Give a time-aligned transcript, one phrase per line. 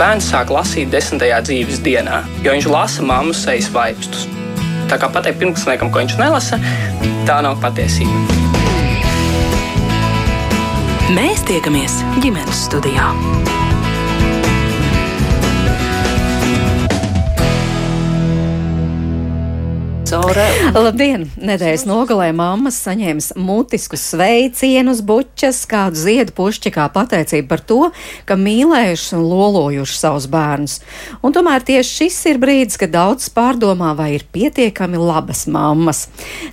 [0.00, 4.24] bērns sāk lasīt desmitajā dzīves dienā, jo viņš lasa mammas sejas vaipstus.
[4.88, 6.56] Tā kā pateikt pirmklasniekam, ko viņš nelasa,
[7.28, 8.38] tā nav patiesība.
[11.12, 13.12] Mēs tiekamies ģimenes studijā.
[20.10, 20.46] Caurē.
[20.74, 21.28] Labdien!
[21.38, 27.78] Nedēļas nogalē mammas saņēmis mutiskus sveicienus, bučas, kādu ziedu pušķi kā pateicību par to,
[28.26, 30.78] ka mīlējuši un lolojuši savus bērnus.
[31.22, 36.08] Un tomēr tieši šis ir brīdis, kad daudz pārdomā, vai ir pietiekami labas mammas.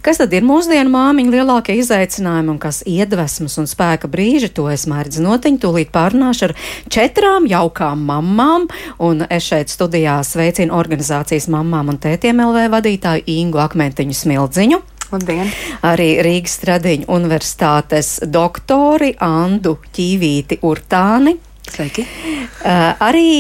[0.05, 4.85] Kas tad ir mūsdienu māmiņu lielākie izaicinājumi un kas iedvesmas un spēka brīži, to es
[4.89, 6.55] mērķi notiņu, tūlīt pārunāšu ar
[6.93, 8.69] četrām jaukām mammām,
[9.01, 13.46] un es šeit studijā sveicinu organizācijas mammām un tētiem LV vadītāju Ingu.
[13.47, 14.83] Ingu Akmentiņu Smildziņu.
[15.07, 15.47] Labdien.
[15.87, 21.37] Arī Rīgas Stradiņu universitātes doktori Andu Ķīvīti Urtāni.
[21.67, 22.03] Sveiki.
[22.03, 23.31] Uh, arī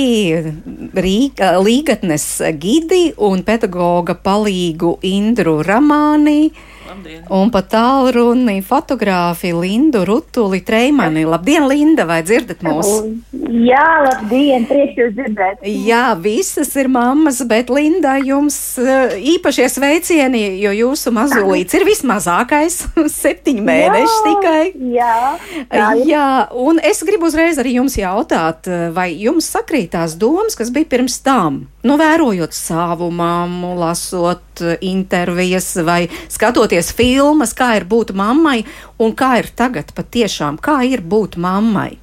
[0.95, 2.25] Rīga, Līgatnes
[2.59, 6.51] gidi un pedagoga palīgu Indru Ramāni.
[6.87, 7.23] Labdien.
[7.33, 11.25] Un pat tālruni fotogrāfi Lindu Rutuli Treimani.
[11.27, 12.87] Labdien, Linda, vai dzirdat mūs?
[13.31, 15.65] Jā, labdien, prieks jūs dzirdēt.
[15.87, 22.79] Jā, visas ir mammas, bet Linda, jums uh, īpašie sveicieni, jo jūsu mazulīts ir vismazākais,
[23.21, 24.63] septiņi mēneši tikai.
[24.95, 25.19] Jā,
[25.67, 30.87] jā, jā, un es gribu uzreiz arī jums jautāt, vai jums sakrītās domas, kas bija
[30.95, 31.65] pirms tam?
[31.87, 34.46] Nu, vērojot savu mammu, lasot
[34.81, 38.61] intervijas vai skatoties filmas, kā ir būt mammai
[38.99, 41.97] un kā ir tagad patiešām, kā ir būt mammai?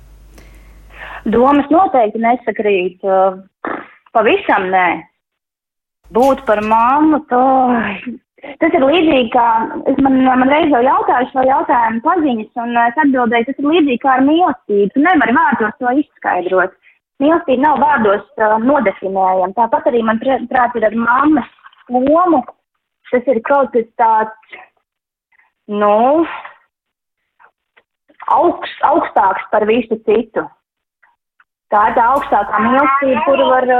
[1.25, 3.00] Domas noteikti nesakrīt.
[4.14, 4.88] Pavisam nē.
[6.14, 7.47] Būt par mammu, to
[8.60, 9.44] Tas ir līdzīgi kā,
[10.05, 14.10] man, man reiz jau jautāju šo jautājumu paziņas, un es atbildēju, tas ir līdzīgi kā
[14.19, 14.91] ar mīlestību.
[14.92, 16.75] Tu nevari vārdos to izskaidrot
[17.22, 19.55] mīlestība nav vārdos uh, nodefinējama.
[19.56, 21.50] Tāpat arī man prāt ir ar mammas
[21.90, 22.42] lomu.
[23.10, 24.54] Tas ir kaut kas tāds,
[25.70, 26.25] nu,
[28.34, 30.42] augst, augstāks par visu citu.
[31.70, 33.70] Tā ir tā augstākā mīlestība, kuru var,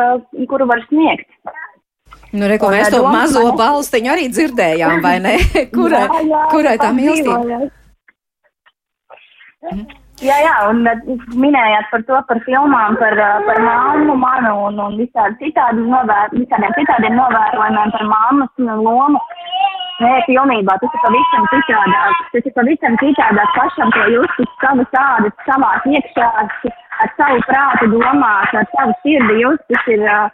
[0.53, 1.29] kuru var sniegt.
[2.35, 5.35] Nu, re, mēs to mazo balstiņu arī dzirdējām, vai ne?
[5.75, 7.69] kurai, jā, jā, kurai tā mīlestība?
[9.65, 10.04] Mhm.
[10.23, 10.85] Jā, jā, un
[11.35, 13.17] minējāt par to, par filmām, par,
[13.49, 19.19] par māmu, manu un, un visādi citādi novēr, visādiem citādiem novērojumiem par māmas lomu.
[20.03, 22.23] Nē, pilnībā, tas ir pavisam citādāk.
[22.31, 26.31] Tas ir pavisam citādāk pašam, jūs uz savas ādas, savās iekšā,
[27.03, 30.31] ar savu prātu domāt, ar savu sirdi uh,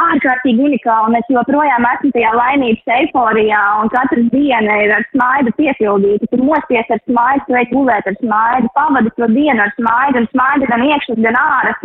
[0.00, 5.52] ārkārtīgi unikāli, un es joprojām esmu tajā laimības eiforijā, un katru dienu ir ar smaidu
[5.58, 6.28] piepildīta.
[6.32, 10.70] Tu mosties ar smaidu, ej gulēt ar smaidu, pavadi to dienu ar smaidu, un smaidu
[10.72, 11.40] gan iekšas, gan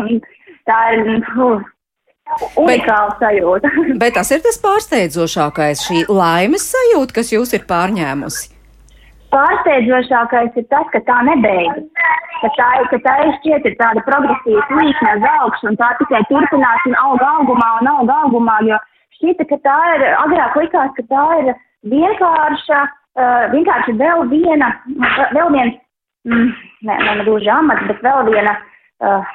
[0.06, 0.22] un
[0.68, 1.04] tā ir,
[1.36, 1.66] uh,
[2.60, 3.74] unikāla bet, sajūta.
[4.02, 8.57] bet tas ir tas pārsteidzošākais, šī laimes sajūta, kas jūs ir pārņēmusi.
[9.34, 11.88] Pārsteidzošākais ir tas, ka tā nebeidzas.
[12.38, 16.22] Ka tā, ka tā ir šķiet ir tāda progresīva līkne uz augšu, un tā tikai
[16.30, 18.78] turpinās un aug augumā un aug augumā, jo
[19.18, 21.50] šķita, ka tā ir, agrāk likās, ka tā ir
[21.92, 24.70] vienkārša, uh, vienkārši vēl viena,
[25.34, 25.82] vēl viens,
[26.30, 26.54] mm,
[26.88, 28.54] ne, ne gluži amats, bet vēl viena.
[29.02, 29.34] Uh,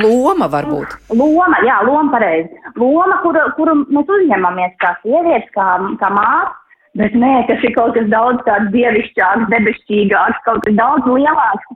[0.00, 0.96] Loma varbūt.
[1.12, 2.56] Loma, jā, loma pareizi.
[2.80, 5.66] Loma, kuru, kuru mēs uzņemamies kā sievietes, kā,
[6.00, 6.61] kā mātes
[7.00, 11.70] Bet nē, tas ir kaut kas daudz tāds dievišķāks, debesšķīgāks, kaut kas daudz lielāks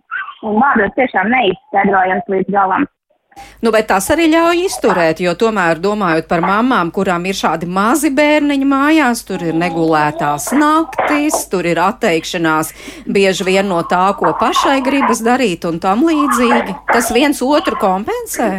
[0.45, 2.85] un vārdos tiešām neizskaidrojams līdz galam.
[3.61, 8.11] Nu, bet tas arī ļauj izturēt, jo tomēr domājot par mamām, kurām ir šādi mazi
[8.17, 12.73] bērniņi mājās, tur ir negulētās naktis, tur ir atteikšanās
[13.05, 16.81] bieži vien no tā, ko pašai gribas darīt un tam līdzīgi.
[16.93, 18.51] Tas viens otru kompensē.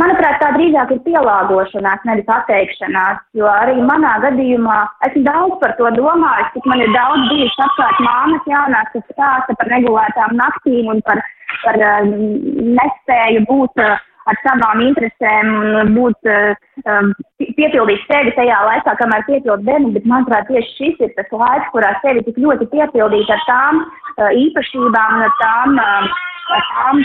[0.00, 4.76] Manuprāt, tā drīzāk ir pielāgošanās, nevis atteikšanās, jo arī manā gadījumā
[5.08, 9.56] esmu daudz par to domājis, cik man ir daudz bijis apkārt māmas jaunās, kas stāsta
[9.56, 11.22] par regulētām naktīm un par,
[11.64, 12.12] par uh,
[12.80, 13.96] nespēju būt uh,
[14.30, 15.50] ar savām interesēm
[15.82, 21.16] un būt um, piepildīt sevi tajā laikā, kamēr piepild bērni, bet manuprāt, tieši šis ir
[21.16, 26.22] tas laiks, kurā sevi tik ļoti piepildīt ar tām uh, īpašībām un ar tām, uh,
[26.58, 27.04] ar tām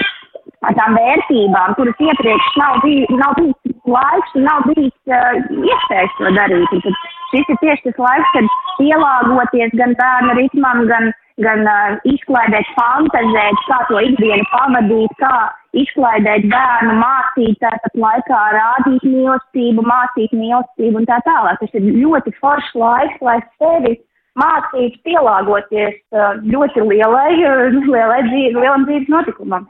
[0.62, 5.36] tām vērtībām, kuras iepriekš nav, bij, nav bijis laiks un nav bijis uh,
[5.72, 6.74] iespējas to darīt.
[6.76, 8.50] Un tad šis ir tieši tas laiks, kad
[8.80, 11.12] pielāgoties gan bērnu ritmam, gan,
[11.46, 15.36] gan uh, izklaidēt, fantazēt, kā to ikdienu pavadīt, kā
[15.84, 21.62] izklaidēt bērnu, mācīt, tāpat laikā rādīt mīlestību, mācīt mīlestību un tā tālāk.
[21.62, 23.98] Tas ir ļoti foršs laiks, lai sevi
[24.40, 29.68] mācītu pielāgoties uh, ļoti lielai, lielai dzīves, lielam dzīves notikumam.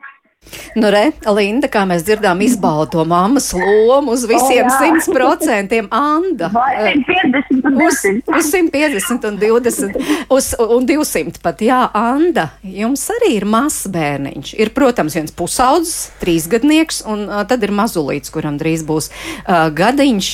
[0.75, 5.87] Nu, re, Linda, kā mēs dzirdām, izbauda to mammas lomu uz visiem simt oh, procentiem.
[5.95, 6.49] Anda.
[6.51, 8.11] Vai 150 un 200.
[8.27, 9.95] Uz, uz 150 un 20
[10.35, 11.63] uz, un 200 pat.
[11.63, 14.51] Jā, Anda, jums arī ir mazs bērniņš.
[14.59, 20.33] Ir, protams, viens pusaudzis, trīsgadnieks, un uh, tad ir mazulīts, kuram drīz būs uh, gadiņš.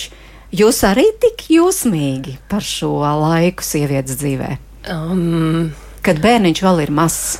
[0.57, 4.57] Jūs arī tik jūsmīgi par šo laiku sievietes dzīvē?
[4.91, 5.71] Um.
[6.01, 7.37] Kad bērniņš vēl ir mazs.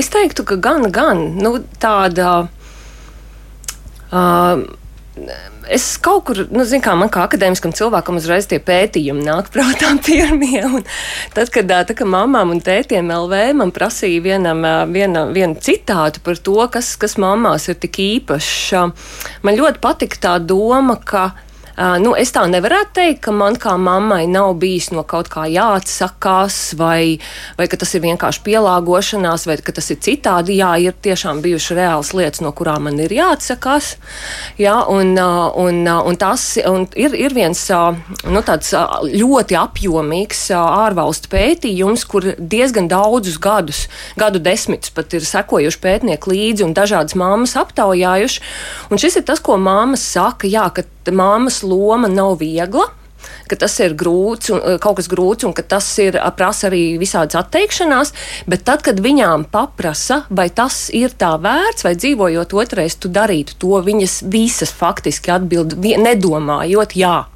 [0.00, 2.48] Es teiktu, ka gan, gan nu, tāda.
[4.10, 4.62] Uh,
[5.70, 9.92] es kaut kur, nu, zinu, kā man kā akadēmiskam cilvēkam uzreiz tie pētījumi nāk prātā
[10.06, 10.62] pirmie.
[11.34, 14.64] Tad, kad, tad, kad mamām un tētiem LV man prasīja vienam,
[14.94, 18.96] viena, vienu citātu par to, kas, kas mamās ir tik īpašs,
[19.46, 21.30] man ļoti patika tā doma, ka
[22.02, 26.74] nu, es tā nevarētu teikt, ka man kā mammai nav bijis no kaut kā jāatsakās,
[26.80, 27.20] vai,
[27.58, 30.58] vai ka tas ir vienkārši pielāgošanās, vai ka tas ir citādi.
[30.60, 33.94] Jā, ir tiešām bijušas reāls lietas, no kurām man ir jāatsakās.
[34.60, 37.62] Jā, un, un, un tas un ir, ir viens
[38.28, 43.84] nu, ļoti apjomīgs ārvalstu pētījums, kur diezgan daudzus gadus,
[44.20, 48.42] gadu desmitus pat ir sekojuši pētnieki līdzi un dažādas mammas aptaujājuši.
[48.90, 50.84] Un šis ir tas, ko mammas saka, jā, ka
[51.14, 52.88] māmas loma nav viegla
[53.50, 56.98] ka tas ir grūts, un, eh, kaut kas grūts, un ka tas ir prasa arī
[57.00, 58.12] visādas atteikšanās.
[58.48, 63.58] Bet tad, kad viņām paprasa, vai tas ir tā vērts, vai dzīvojot otrais, tu darītu
[63.58, 67.26] to, viņas visas faktiski atbild, nedomājot, jā.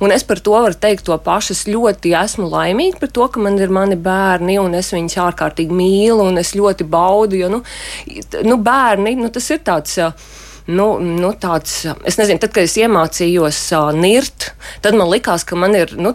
[0.00, 1.50] Un es par to varu teikt to pašu.
[1.56, 5.72] Es ļoti esmu laimīga par to, ka man ir mani bērni, un es viņus ārkārtīgi
[5.72, 7.40] mīlu, un es ļoti baudu.
[7.40, 7.62] Jo, nu,
[8.44, 9.96] nu bērni, nu, tas ir tāds.
[9.98, 10.12] Uh,
[10.66, 14.50] nu, nu, tāds, es nezinu, tad, kad es iemācījos uh, nirt,
[14.82, 16.12] tad man likās, ka man ir nu,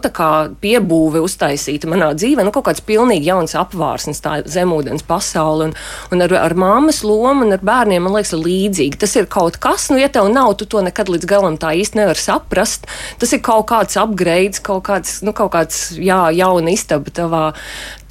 [0.62, 5.70] piebūve uztaisīta manā dzīvē, nu, kaut kāds pilnīgi jauns apvārsnes, tā zemūdens pasaule.
[5.70, 5.76] Un,
[6.12, 9.00] un ar, ar māmas lomu un ar bērniem, man liekas, līdzīgi.
[9.00, 12.02] Tas ir kaut kas, nu, ja tev nav, tu to nekad līdz galam tā īsti
[12.02, 12.88] nevar saprast.
[13.22, 17.46] Tas ir kaut kāds upgrades, kaut kāds, nu, kaut kāds jā, jauna istaba tavā,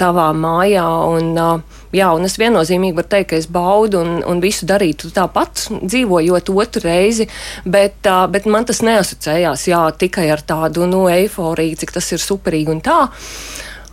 [0.01, 0.89] tavā mājā.
[1.11, 5.11] Un, uh, Jā, un es viennozīmīgi varu teikt, ka es baudu un, un visu darītu
[5.15, 7.27] tāpat, dzīvojot otru reizi,
[7.67, 12.23] bet, uh, bet man tas neasociējās jā, tikai ar tādu nu, eifóriju, cik tas ir
[12.23, 13.01] superīgi un tā.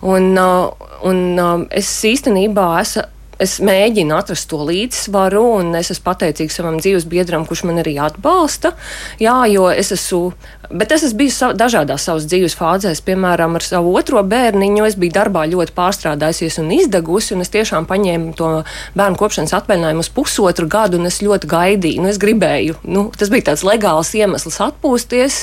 [0.07, 3.09] Un, uh, un uh, es īstenībā esmu
[3.43, 7.97] es mēģinu atrast to līdzsvaru, un es esmu pateicīgs savam dzīves biedram, kurš man arī
[8.03, 8.75] atbalsta.
[9.23, 10.33] Jā, jo es esmu
[10.69, 14.83] Bet es esmu bijis dažādās savas dzīves fāzēs, piemēram, ar savu otro bērniņu.
[14.85, 18.51] Es biju darbā ļoti pārstrādājusies un izdegusi, un es tiešām paņēmu to
[18.99, 22.03] bērnu kopšanas atvaļinājumu uz pusotru gadu, un es ļoti gaidīju.
[22.05, 25.39] Nu, es gribēju, nu, tas bija tāds legāls iemesls atpūsties,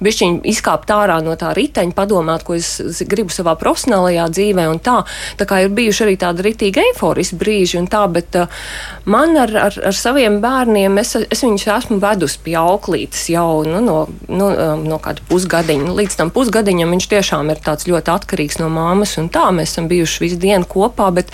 [0.00, 5.02] bišķiņ izkāpt ārā no tā riteņa, padomāt, ko es gribu savā profesionālajā dzīvē, un tā.
[5.36, 8.62] Tā kā ir bijuši arī tādi ritīgi eiforiski brīži, un tā, bet uh,
[9.10, 13.80] man ar, ar, ar saviem bērniem, es, es viņus esmu vedusi pie auklītes jau nu,
[13.84, 13.98] no.
[14.28, 15.92] no um, no kāda pusgadiņa.
[15.96, 20.24] Līdz tam pusgadiņam viņš tiešām ir ļoti atkarīgs no māmas, un tā mēs esam bijuši
[20.24, 21.32] visu dienu kopā, bet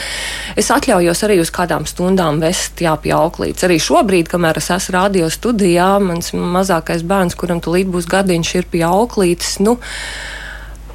[0.59, 3.67] es atļaujos arī uz kādām stundām vest jāpie auklītes.
[3.67, 8.71] Arī šobrīd, kamēr es esmu radio studijā, mans mazākais bērns, kuram tulīt būs gadiņš, ir
[8.73, 9.59] pie auklītes.
[9.65, 9.79] Nu,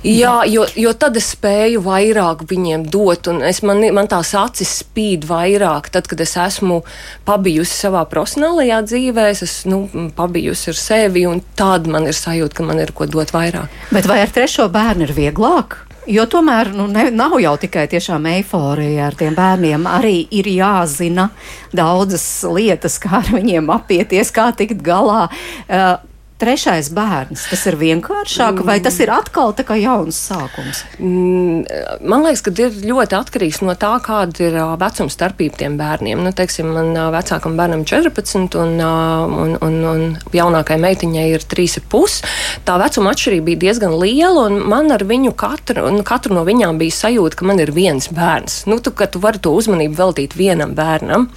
[0.01, 4.79] Jā, jo, jo tad es spēju vairāk viņiem dot, un es, man, man tās acis
[4.81, 5.91] spīd vairāk.
[5.93, 6.79] Tad, kad es esmu
[7.27, 9.83] pabijusi savā profesionālajā dzīvē, es nu,
[10.17, 13.69] pabijusi ar sevi, un tad man ir sajūta, ka man ir ko dot vairāk.
[13.93, 15.83] Bet vai ar trešo bērnu ir vieglāk?
[16.09, 19.85] Jo tomēr nu, ne, nav jau tikai tiešām eiforija ar tiem bērniem.
[19.85, 21.29] Arī ir jāzina
[21.77, 25.27] daudzas lietas, kā ar viņiem apieties, kā tikt galā.
[25.69, 25.99] Uh,
[26.41, 30.83] trešais bērns, tas ir vienkāršāk, vai tas ir atkal tā kā jauns sākums?
[30.97, 31.65] Mm,
[32.01, 36.21] man liekas, ka ir ļoti atkarīgs no tā, kāda ir vecuma starpība tiem bērniem.
[36.25, 40.03] Nu, teiksim, man vecākam bērnam ir 14, un, un, un, un
[40.35, 42.31] jaunākajai meitiņai ir 3,5.
[42.67, 46.97] Tā vecuma atšķirība bija diezgan liela, un man ar viņu katru, katru no viņām bija
[47.03, 48.63] sajūta, ka man ir viens bērns.
[48.71, 51.27] Nu, tu, tu vari to uzmanību veltīt vienam bērnam,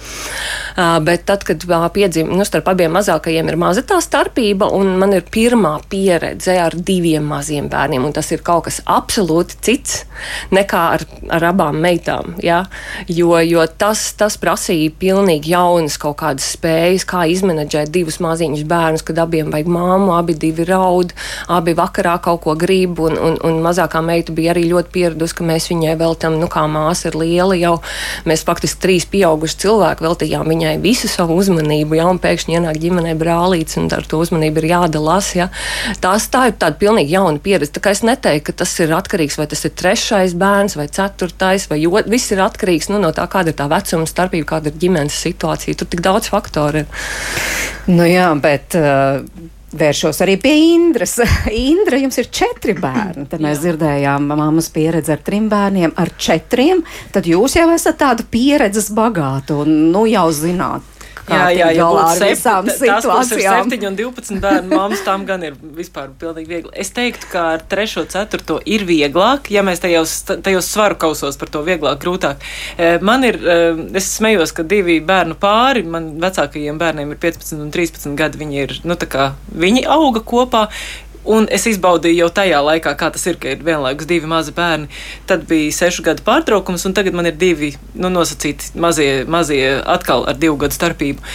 [1.05, 5.25] bet tad, kad piedzima, nu, starp abiem mazākajiem ir maza tā starpība, un man ir
[5.31, 10.03] pirmā pieredze ar diviem maziem bērniem, un tas ir kaut kas absolūti cits
[10.55, 12.35] nekā ar, ar abām meitām.
[12.43, 12.63] Ja?
[13.11, 19.05] Jo, jo tas, tas prasīja pilnīgi jaunas kaut kādas spējas, kā izmenedžēt divus maziņus bērnus,
[19.05, 21.13] kad abiem vajag māmu, abi divi raud,
[21.51, 25.47] abi vakarā kaut ko grib, un, un, un mazākā meita bija arī ļoti pieradusi, ka
[25.47, 27.75] mēs viņai veltam, nu kā māsa ir liela jau,
[28.29, 33.15] mēs faktiski trīs pieauguši cilvēki veltījām viņai visu savu uzmanību, ja, un pēkšņi ienāk ģimenē
[33.19, 35.33] brālīts, un ar to uzmanību ir jā jādalās.
[35.37, 35.49] Ja.
[36.03, 37.73] Tās, tā ir tāda pilnīgi jauna pieredze.
[37.75, 41.67] Tā kā es neteiktu, ka tas ir atkarīgs vai tas ir trešais bērns vai ceturtais,
[41.71, 44.79] vai jo, viss ir atkarīgs nu, no tā, kāda ir tā vecuma starpība, kāda ir
[44.85, 45.79] ģimenes situācija.
[45.79, 47.03] Tur tik daudz faktoru ir.
[47.91, 48.77] Nu jā, bet.
[48.79, 49.51] Uh...
[49.75, 51.17] Vēršos arī pie Indras.
[51.51, 53.25] Indra, jums ir četri bērni.
[53.27, 53.63] Tad mēs Jā.
[53.65, 56.83] dzirdējām mammas pieredzi ar trim bērniem, ar četriem.
[57.11, 60.94] Tad jūs jau esat tāda pieredzes bagāta un nu jau zināt,
[61.29, 63.69] jā, jā, jā, ar sept, visām situācijām.
[63.71, 66.73] 7 un 12 bērnu mammas tam gan ir vispār pilnīgi viegli.
[66.77, 68.05] Es teiktu, ka ar 3.
[68.11, 68.59] 4.
[68.75, 72.43] ir vieglāk, ja mēs tajos, tajos svaru kausos par to vieglāk, grūtāk.
[72.77, 77.61] Eh, man ir, eh, es smējos, ka divi bērnu pāri, man vecākajiem bērniem ir 15
[77.61, 80.67] un 13 gadi, viņi ir, nu tā kā, viņi auga kopā,
[81.25, 84.89] Un es izbaudīju jau tajā laikā, kā tas ir, ka ir vienlaikus divi mazi bērni.
[85.29, 90.27] Tad bija sešu gadu pārtraukums, un tagad man ir divi nu, nosacīti mazie, mazie atkal
[90.29, 91.25] ar divu gadu starpību.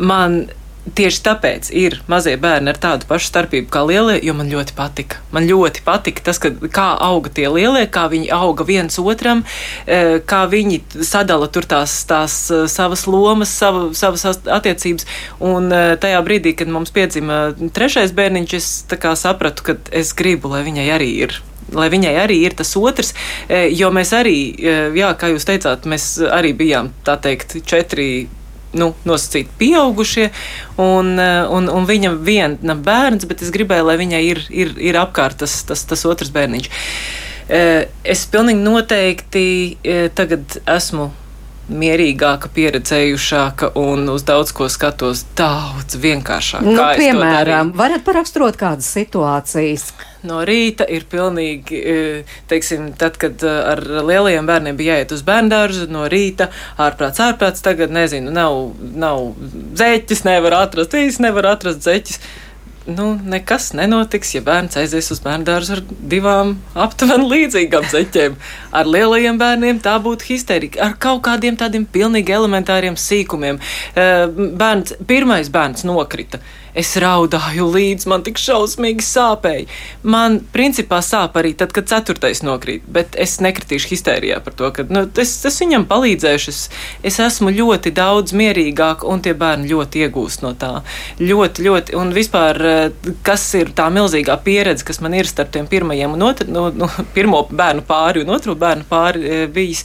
[0.00, 0.46] Man
[0.84, 5.22] Tieši tāpēc ir mazie bērni ar tādu pašu starpību kā lielie, jo man ļoti patika.
[5.32, 9.40] Man ļoti patika tas, ka, kā auga tie lielie, kā viņi auga viens otram,
[9.88, 15.08] e, kā viņi sadala tur tās, tās e, savas lomas, savu, savas attiecības.
[15.40, 18.70] Un e, tajā brīdī, kad mums piedzima trešais bērniņš, es
[19.24, 21.40] sapratu, ka es gribu, lai viņai arī ir
[21.74, 23.14] lai viņai arī ir tas otrs,
[23.48, 24.36] jo mēs arī,
[24.94, 28.28] jā, kā jūs teicāt, mēs arī bijām, tā teikt, četri
[28.78, 30.28] nu, nosacīti pieaugušie,
[30.82, 35.00] un, eh, un, un viņam viena bērns, bet es gribēju, lai viņai ir, ir, ir
[35.00, 36.70] apkārt tas, tas, tas otrs bērniņš.
[37.54, 39.44] Eh, es pilnīgi noteikti
[39.84, 41.10] eh, tagad esmu
[41.68, 46.64] mierīgāka, pieredzējušāka un uz daudz ko skatos daudz vienkāršāk.
[46.66, 49.88] Nu, piemēram, varat paraksturot kādas situācijas?
[50.24, 51.96] No rīta ir pilnīgi, e,
[52.48, 57.64] teiksim, tad, kad e, ar lielajiem bērniem bija jāiet uz bērndārzu, no rīta ārprāts, ārprāts,
[57.64, 59.34] tagad nezinu, nav, nav
[59.76, 62.20] zeķis, nevar atrast, es nevaru atrast zeķis
[62.86, 66.54] nu, nekas nenotiks, ja bērns aizies uz bērnu dārzu ar divām
[66.86, 68.36] aptuveni līdzīgām zeķēm.
[68.76, 73.60] Ar lielajiem bērniem tā būtu histērija, ar kaut kādiem tādiem pilnīgi elementāriem sīkumiem.
[73.94, 74.26] Eh,
[74.60, 76.42] bērns, pirmais bērns nokrita.
[76.74, 79.68] Es raudāju līdzi, man tik šausmīgi sāpēja.
[80.02, 84.86] Man principā sāp arī tad, kad ceturtais nokrīt, bet es nekritīšu histērijā par to, ka
[84.90, 86.50] nu, es, es viņam palīdzēšu.
[86.50, 86.62] Es,
[87.06, 90.72] es esmu ļoti daudz mierīgāk, un tie bērni ļoti iegūst no tā.
[91.22, 95.70] Ļoti, ļoti, un vispār, eh, kas ir tā milzīgā pieredze, kas man ir starp tiem
[95.70, 99.84] pirmajiem un otru, no, no, pirmo bērnu pāri un otro bērnu pāri eh, bijis.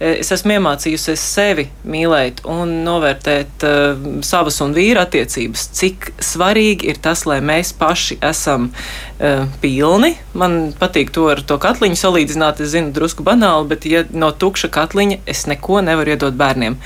[0.00, 6.88] Eh, es esmu iemācījusies sevi mīlēt un novērtēt uh, savas un vīra attiecības, cik svarīgi
[6.90, 10.14] ir tas, lai mēs paši esam uh, pilni.
[10.34, 12.64] Man patīk to ar to katliņu salīdzināt.
[12.64, 16.78] Es zinu, drusku banāli, bet ja no tukša katliņa es neko nevaru iedot bērniem.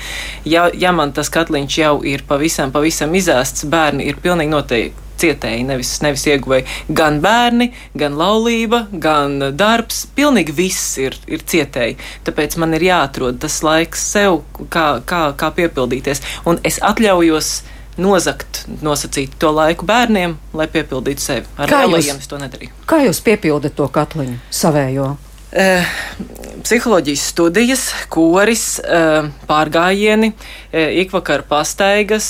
[0.45, 5.65] Ja, ja man tas katliņš jau ir pavisam, pavisam izēsts, bērni ir pilnīgi noteikti cietēji,
[5.67, 6.67] nevis, nevis ieguvēji.
[6.95, 11.97] Gan bērni, gan laulība, gan darbs, pilnīgi viss ir, ir cietēji.
[12.27, 14.41] Tāpēc man ir jāatrod tas laiks sev,
[14.71, 16.23] kā, kā, kā piepildīties.
[16.49, 17.51] Un es atļaujos
[17.99, 21.49] nozagt, nosacīt to laiku bērniem, lai piepildītu sevi.
[21.59, 22.75] Ar lielajiem es to nedarīju.
[22.89, 25.15] Kā jūs piepildat to katliņu savējo?
[25.49, 25.93] Uh,
[26.61, 32.29] psiholoģijas studijas, koris, uh, pārgājieni, uh, ikvakar pastaigas,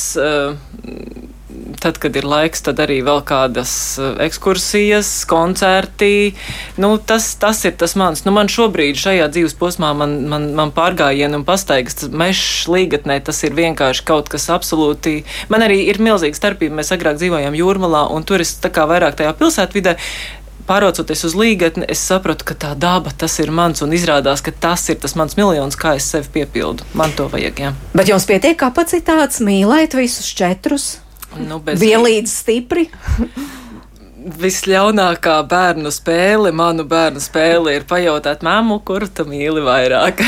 [1.82, 6.34] tad, kad ir laiks, tad arī vēl kādas eh, ekskursijas, koncerti.
[6.82, 8.26] Nu, tas, tas ir tas mans.
[8.26, 13.44] Nu, man šobrīd, šajā dzīves posmā, man, man, man pārgājieni un pastaigas mežs līgatnē, tas
[13.48, 15.22] ir vienkārši kaut kas absolūti.
[15.54, 16.80] Man arī ir milzīga starpība.
[16.82, 19.98] Mēs agrāk dzīvojām jūrmalā, un tur es tā kā vairāk tajā pilsētvidē
[20.70, 24.86] pārocoties uz līgatni, es sapratu, ka tā daba tas ir mans, un izrādās, ka tas
[24.94, 26.86] ir tas mans miljons, kā es sevi piepildu.
[27.00, 27.62] Man to vajag.
[27.66, 27.74] Jā.
[27.98, 30.98] Bet jums pietiek kapacitātes mīlēt visus četrus?
[31.38, 31.80] Nu, bez...
[31.82, 32.88] Vienlīdz stipri.
[34.40, 40.22] Visļaunākā bērnu spēle, manu bērnu spēle, ir pajautāt māmu, kuru tu mīli vairāk.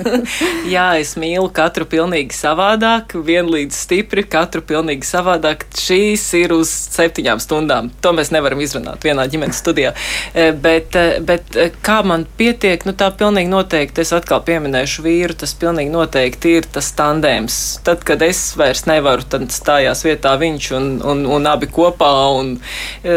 [0.74, 5.66] Jā, es mīlu katru pilnīgi savādāk, vienlīdz stipri, katru pilnīgi savādāk.
[5.78, 7.90] Šīs ir uz septiņām stundām.
[8.02, 9.94] To mēs nevaram izrunāt vienā ģimenes studijā.
[10.34, 15.06] E, bet, e, bet e, kā man pietiek, nu tā pilnīgi noteikti, es atkal pieminēšu
[15.06, 17.60] vīru, tas pilnīgi noteikti ir tas tandēms.
[17.86, 22.10] Tad, kad es vairs nevaru, tad stājās vietā viņš un, un, un abi kopā.
[22.40, 22.56] Un,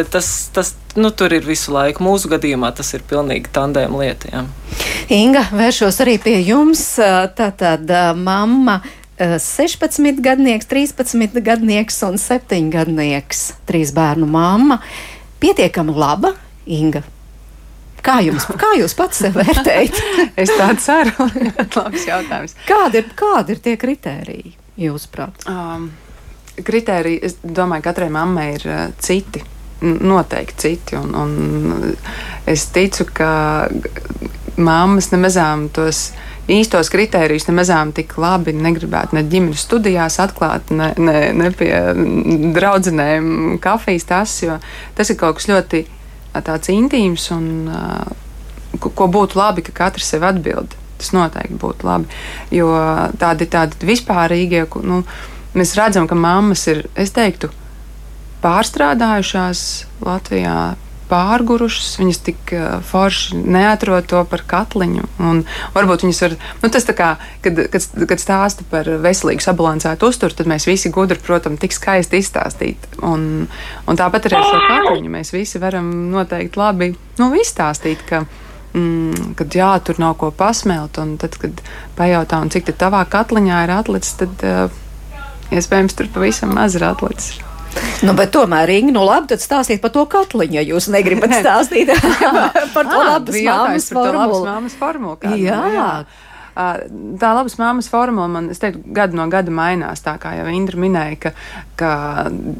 [0.09, 2.03] tas, tas nu, tur ir visu laiku.
[2.05, 4.31] Mūsu gadījumā tas ir pilnīgi tandēma lieta.
[4.31, 4.43] Jā.
[5.13, 6.83] Inga, vēršos arī pie jums.
[7.37, 8.81] Tātad mamma.
[9.23, 14.81] 16 gadnieks, 13 gadnieks un 7 gadnieks, trīs bērnu mamma.
[15.39, 16.33] Pietiekami laba,
[16.65, 17.03] Inga.
[18.03, 19.99] Kā jums, kā jūs pats sev vērtējat?
[20.41, 21.27] es tādu ceru.
[21.77, 22.55] Labs jautājums.
[22.67, 24.51] Kādi ir, kādi ir tie kritēriji,
[24.83, 25.45] jūsuprāt?
[25.47, 25.87] Um,
[26.67, 29.43] kritēriji, es domāju, katrai mammai ir uh, citi.
[29.83, 30.95] Noteikti citi.
[30.95, 31.95] Un, un
[32.49, 33.31] es ticu, ka
[34.55, 36.11] mammas nemazām tos
[36.51, 41.71] īstos kritērijus nemazām tik labi negribētu ne ģimenes studijās atklāt, ne, ne, ne pie
[42.55, 44.57] draudzenēm kafijas tas, jo
[44.97, 45.85] tas ir kaut kas ļoti
[46.43, 47.47] tāds intīms un
[48.81, 50.73] ko būtu labi, ka katrs sev atbild.
[50.97, 52.07] Tas noteikti būtu labi,
[52.53, 52.69] jo
[53.19, 55.01] tādi, tādi vispārīgie, nu,
[55.57, 57.49] mēs redzam, ka mammas ir, es teiktu,
[58.43, 59.67] pārstrādājušās
[60.03, 60.73] Latvijā,
[61.13, 62.53] pārgurušas, viņas tik
[62.89, 65.05] forši neatrod to par katliņu.
[65.21, 65.43] Un
[65.75, 67.09] varbūt viņas var, nu, tas tā kā,
[67.43, 72.21] kad, kad, kad stāsta par veselīgu sabalansētu uzturu, tad mēs visi gudri, protams, tik skaisti
[72.23, 72.87] izstāstīt.
[73.05, 73.45] Un,
[73.87, 78.23] un tāpat arī ar šo katliņu mēs visi varam noteikti labi nu, izstāstīt, ka,
[78.73, 81.61] mm, kad jā, tur nav ko pasmelt, un tad, kad
[81.99, 84.83] pajautā, cik tavā katliņā ir atlicis, tad uh,
[85.53, 87.43] iespējams tur pavisam maz ir atlicis.
[88.03, 91.93] Nu, bet tomēr, Inga, nu labi, tad stāstiet par to katliņu, ja jūs negribat stāstīt
[92.75, 92.99] par to.
[92.99, 95.63] Labas māmas formulu jā.
[95.73, 95.89] jā.
[96.53, 100.03] Tā labas māmas formula man, es teiktu, gadu no gada mainās.
[100.05, 101.31] Tā kā jau Indra minēja, ka,
[101.79, 101.93] ka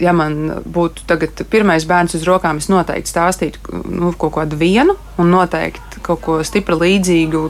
[0.02, 4.98] ja man būtu tagad pirmais bērns uz rokām, es noteikti stāstītu nu, kaut kādu vienu
[5.22, 7.44] un noteikti kaut ko stipri līdzīgu,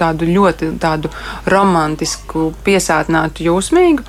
[0.00, 1.12] tādu ļoti tādu
[1.52, 4.06] romantisku, piesātinātu, jūsmīgu.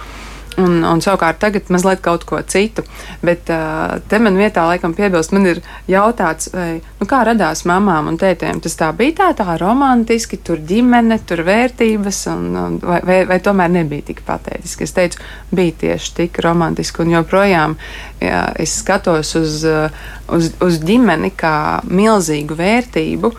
[0.62, 2.84] Un, un savukārt tagad mazliet kaut ko citu.
[3.26, 8.12] Bet uh, te man vietā, laikam, piebilst, man ir jautāts, vai, nu, kā radās mamām
[8.12, 8.62] un tētiem.
[8.62, 13.40] Tas tā bija tā, tā romantiski, tur ģimene, tur vērtības, un, un, vai, vai, vai
[13.44, 14.86] tomēr nebija tik patētiski.
[14.86, 17.78] Es teicu, bija tieši tik romantiski, un joprojām
[18.22, 23.34] jā, es skatos uz, uz, uz ģimeni kā milzīgu vērtību.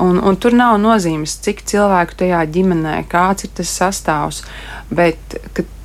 [0.00, 4.42] Un, un tur nav nozīmes, cik cilvēku tajā ģimenē, kāds ir tas sastāvs.
[4.90, 5.36] Bet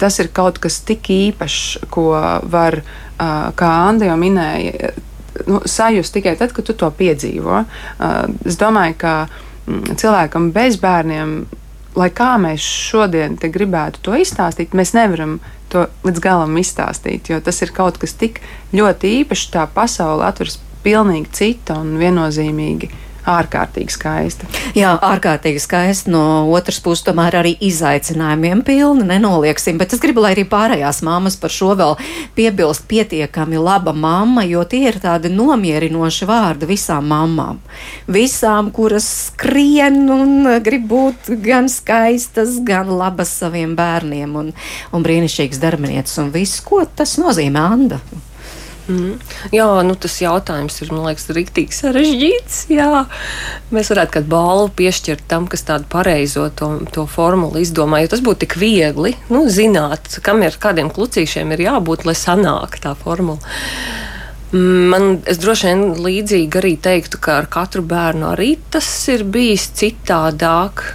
[0.01, 2.07] tas ir kaut kas tik īpašs, ko
[2.51, 2.79] var,
[3.19, 4.93] kā Anna jau minēja,
[5.49, 7.65] nu, sajust tikai tad, kad tu to piedzīvo.
[8.47, 9.15] Es domāju, ka
[9.99, 11.37] cilvēkam bez bērniem,
[11.95, 15.39] lai kā mēs šodien gribētu to izstāstīt, mēs nevaram
[15.71, 18.41] to līdz galam izstāstīt, jo tas ir kaut kas tik
[18.75, 22.91] ļoti īpašs, tā pasaule atveras pilnīgi cita un viennozīmīgi
[23.29, 24.47] ārkārtīgi skaista.
[24.77, 26.11] Jā, ārkārtīgi skaista.
[26.13, 29.79] No otras puses, tomēr arī izaicinājumiem pilna, nenolieksim.
[29.81, 31.95] Bet es gribu, lai arī pārējās mammas par šo vēl
[32.37, 37.61] piebilst pietiekami laba mamma, jo tie ir tādi nomierinoši vārdi visām mammām.
[38.11, 44.53] Visām, kuras skrien un grib būt gan skaistas, gan labas saviem bērniem un,
[44.93, 48.01] un brīnišķīgas darbinieces un viss, ko tas nozīmē, Anda.
[48.85, 49.15] Mm.
[49.49, 52.59] Jā, nu, tas jautājums ir liekas, rīktīgi sarežģīts.
[52.69, 53.05] Jā.
[53.73, 58.03] Mēs varētu kādu balvu piešķirt tam, kas tādu pareizo to, to formulu izdomā.
[58.03, 62.77] Jo tas būtu tik viegli nu, zināt, kam ir kādiem klucīšiem ir jābūt, lai sanāk
[62.83, 63.41] tā formula.
[64.55, 70.85] Man, droši vien līdzīgi arī teiktu, ka ar katru bērnu arī tas ir bijis citādāk.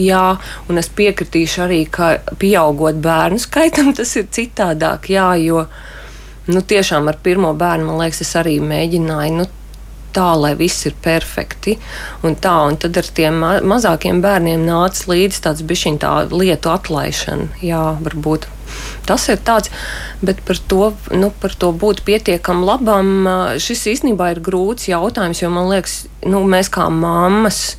[0.00, 0.38] Jā,
[0.70, 5.10] un es piekritīšu arī, ka pieaugot bērnu skaitam, tas ir citādāk.
[5.12, 5.98] Jā, jo, uh,
[6.48, 9.40] nu, tiešām ar pirmo bērnu, man liekas, es arī mēģināju.
[9.40, 9.48] Nu,
[10.14, 11.76] tā, lai viss ir perfekti.
[12.26, 16.72] Un tā, un tad ar tiem ma mazākiem bērniem nāca līdzi tāds bišķiņ tā lietu
[16.72, 17.50] atlaišana.
[17.64, 18.48] Jā, varbūt.
[19.06, 19.70] Tas ir tāds,
[20.22, 23.26] bet par to, nu, par to būt pietiekam labam,
[23.58, 27.74] šis īstenībā ir grūts jautājums, jo man liekas, nu, mēs kā mammas,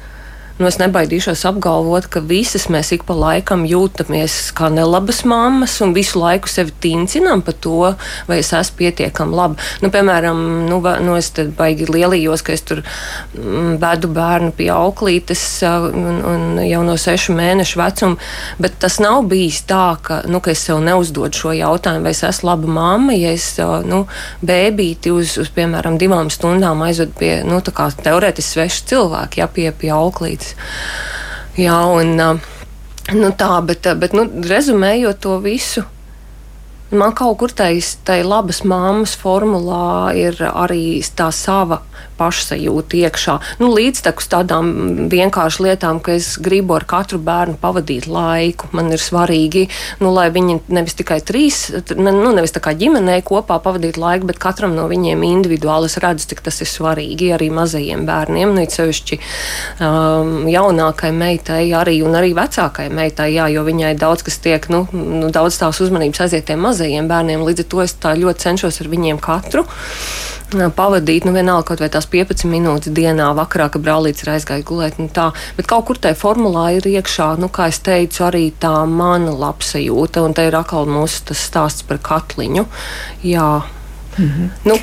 [0.61, 5.95] Nu, es nebaidīšos apgalvot, ka visas mēs ik pa laikam jūtamies kā nelabas mammas un
[5.95, 7.79] visu laiku sevi tincinām par to,
[8.27, 9.57] vai es esmu pietiekami laba.
[9.81, 15.41] Nu, piemēram, nu, nu, es baigi lielījos, ka es tur mm, vedu bērnu pie auklītes
[15.65, 18.29] un, un jau no sešu mēnešu vecuma,
[18.61, 22.21] bet tas nav bijis tā, ka, nu, ka es sev neuzdodu šo jautājumu, vai es
[22.29, 23.49] esmu laba mamma, ja es
[23.89, 24.03] nu,
[24.45, 29.49] bēbīti uz, uz, piemēram, divām stundām aizvedu pie, nu, tā kā teorētiski svešu cilvēku, ja
[29.49, 30.50] pie, pie auklītes.
[31.59, 35.83] Jā, un nu, tā, bet, bet nu, rezumējot to visu.
[36.91, 41.79] Man kaut kur tajā labas māmas formulā ir arī tā sava
[42.19, 43.35] pašsajūta iekšā.
[43.61, 44.71] Nu, līdztekus tādām
[45.11, 48.69] vienkāršām lietām, ka es gribu ar katru bērnu pavadīt laiku.
[48.75, 49.67] Man ir svarīgi,
[50.03, 51.63] nu, lai viņi nevis tikai trīs,
[51.95, 56.27] nu, nevis tā kā ģimenē kopā pavadītu laiku, bet katram no viņiem individuāli es redzu,
[56.33, 58.53] cik tas ir svarīgi arī mazajiem bērniem.
[58.57, 59.17] Nu, sevišķi
[59.81, 64.83] um, jaunākai meitai arī un arī vecākai meitai, jā, jo viņai daudz kas tiek, nu,
[64.93, 67.45] nu daudz tās uzmanības aiziet tiem mazajiem mazajiem bērniem.
[67.45, 69.65] Līdz ar to es tā ļoti cenšos ar viņiem katru
[70.51, 74.97] pavadīt, nu, vienalga kaut vai tās 15 minūtes dienā, vakarā, kad brālītis ir aizgājis gulēt.
[74.99, 75.29] Nu, tā.
[75.55, 80.25] Bet kaut kur tajā formulā ir iekšā, nu, kā es teicu, arī tā mana labsajūta,
[80.25, 82.65] un te ir atkal mūsu stāsts par katliņu.
[83.23, 83.61] Jā.
[84.17, 84.51] Mhm.
[84.67, 84.75] Nu,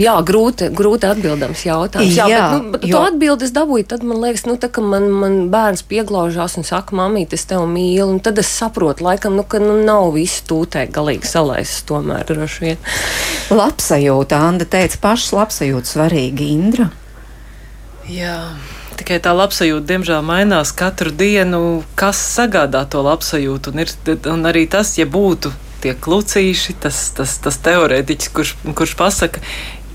[0.00, 2.16] Jā, grūti, grūti atbildams jautājums.
[2.16, 2.96] Jā, jā bet, nu, bet jo...
[2.96, 3.86] to atbildi es dabūju.
[3.92, 7.68] Tad man liekas, nu, tā, ka man, man bērns pieglaužās un saka, mamīt, es tevi
[7.70, 8.08] mīlu.
[8.16, 12.64] Un tad es saprotu, laikam, nu, ka nu, nav viss tūtē galīgi salaists tomēr droši
[12.64, 12.86] vien.
[13.54, 16.88] Labsajūta, Anda teica, pašas labsajūta svarīga, Indra.
[18.10, 18.38] Jā.
[18.98, 21.84] Tikai tā labsajūta, diemžēl, mainās katru dienu.
[21.98, 23.74] Kas sagādā to labsajūtu?
[23.74, 23.94] Un, ir,
[24.32, 25.52] un arī tas, ja būtu
[25.84, 29.42] tie klucīši, tas, tas, tas teorētiķis, kurš, kurš pasaka,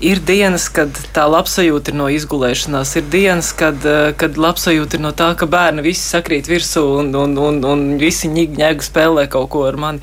[0.00, 5.04] ir dienas, kad tā labsajūta ir no izgulēšanās, ir dienas, kad, eh, kad labsajūta ir
[5.04, 9.50] no tā, ka bērni visi sakrīt virsū un, un, un, un visi ņēgu spēlē kaut
[9.52, 10.00] ko ar mani.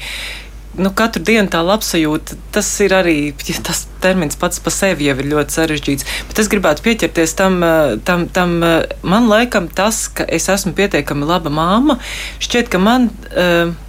[0.77, 3.33] Nu, katru dienu tā labsajūta, tas ir arī
[3.65, 6.05] tas termins pats par sevi jau ir ļoti sarežģīts.
[6.29, 10.75] Bet es gribētu pieķerties tam, eh, tam, tam eh, man laikam tas, ka es esmu
[10.77, 11.97] pietiekami laba māma,
[12.37, 13.09] šķiet, ka man,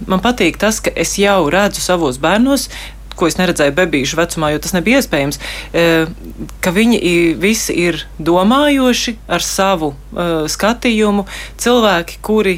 [0.07, 2.69] man patīk tas, ka es jau redzu savos bērnos,
[3.19, 5.41] ko es neredzēju bebīšu vecumā, jo tas nebija iespējams,
[6.63, 7.01] ka viņi
[7.39, 9.93] visi ir domājoši ar savu
[10.55, 11.27] skatījumu,
[11.59, 12.57] cilvēki, kuri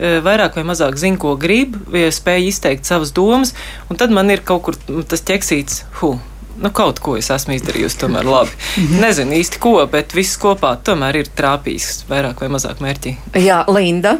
[0.00, 3.52] E, vairāk vai mazāk zina, ko grib, spēj izteikt savas domas,
[3.92, 6.14] un tad man ir kaut kur tas ķeksīts, hu,
[6.56, 8.56] nu, kaut ko es esmu izdarījusi, tomēr labi.
[8.80, 9.02] Mhm.
[9.04, 13.16] Nezinu īsti ko, bet viss kopā tomēr ir trāpījis vairāk vai mazāk mērķī.
[13.44, 14.16] Jā, Linda,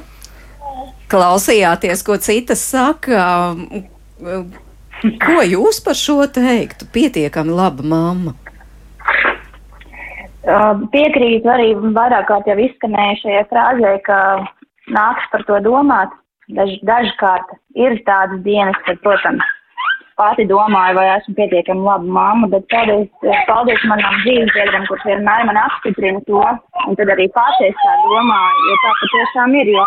[1.11, 3.25] klausījāties, ko citas saka.
[5.01, 6.89] Ko jūs par šo teiktu?
[6.93, 8.35] Pietiekami laba mamma.
[10.93, 14.19] Piekrītu arī vairāk kārt jau izskanējušajai frāzē, ka
[14.93, 16.13] nāks par to domāt.
[16.51, 19.45] Daž, dažkārt ir tādas dienas, kad, protams,
[20.19, 23.07] pati domāju, vai esmu pietiekami laba mamma, bet paldies,
[23.47, 26.43] paldies manam dzīvesbiedram, kurš vienmēr man apstiprina to,
[26.89, 29.87] un tad arī pati es tā domāju, jo tā patiešām ir, jo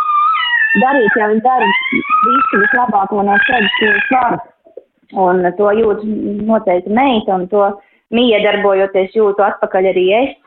[0.85, 4.41] darīt jau es daru visu vislabāko no sevis, ko es varu.
[5.13, 6.01] Un to jūt
[6.47, 7.67] noteikti meita, un to
[8.13, 10.37] miedarbojoties jūtu atpakaļ arī es.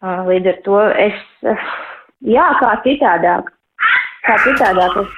[0.00, 1.24] Līdz ar to es,
[2.24, 3.50] jā, kā citādāk
[4.26, 4.96] kā citādāk.
[5.02, 5.12] Es,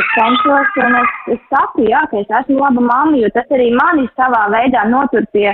[0.00, 3.70] es cenšos un es, es saku, jā, ka es esmu laba mamma, jo tas arī
[3.76, 5.48] mani savā veidā notur pie,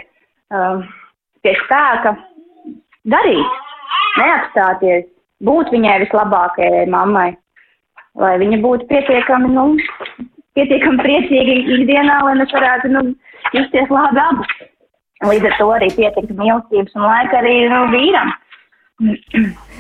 [1.45, 2.15] pie spēka
[3.13, 3.63] darīt,
[4.21, 5.09] neapstāties,
[5.45, 7.31] būt viņai vislabākajai mammai,
[8.23, 9.67] lai viņa būtu pietiekami, nu,
[10.59, 13.05] pietiekami priecīga ikdienā, lai mēs varētu, nu,
[13.57, 14.55] justies labi abas.
[15.23, 18.33] Līdz ar to arī pietiktu mīlestības un laika arī, nu, vīram.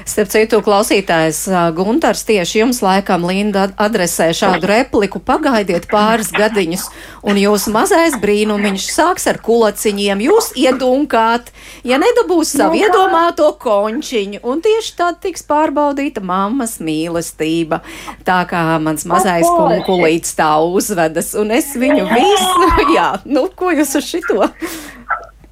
[0.03, 1.44] Starp citu, klausītājs
[1.77, 5.20] Guntars tieši jums laikam Linda adresē šādu repliku.
[5.22, 6.88] Pagaidiet pāris gadiņus,
[7.29, 11.53] un jūsu mazais brīnumiņš sāks ar kulaciņiem, jūs iedunkāt,
[11.87, 17.83] ja nedabūs savu iedomāto končiņu, un tieši tad tiks pārbaudīta mammas mīlestība.
[18.27, 23.94] Tā kā mans mazais kunkulīts tā uzvedas, un es viņu visu, jā, nu, ko jūs
[24.01, 24.51] uz šito?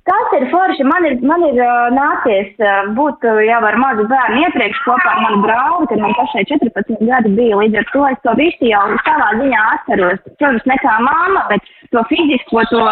[0.09, 0.85] Tas ir forši.
[0.89, 5.13] Man ir, man ir uh, nācies uh, būt uh, jau ar mazu bērnu iepriekš kopā
[5.13, 7.59] ar manu brāli, kad man pašai 14 gadi bija.
[7.61, 10.23] Līdz ar to es to visu jau savā ziņā atceros.
[10.25, 12.83] Protams, ne kā māma, bet to fizisko, to,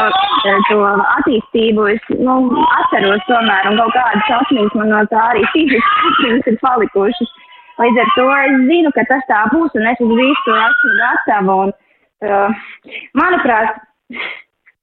[0.68, 0.78] to
[1.16, 2.38] attīstību es nu,
[2.76, 3.70] atceros tomēr.
[3.72, 7.36] Un kaut kādas atmiņas man no tā arī fiziski ir palikušas.
[7.78, 11.62] Līdz ar to es zinu, ka tas tā būs un es uz visu esmu gatava.
[11.64, 11.74] Un,
[12.26, 12.68] uh,
[13.16, 13.80] manuprāt,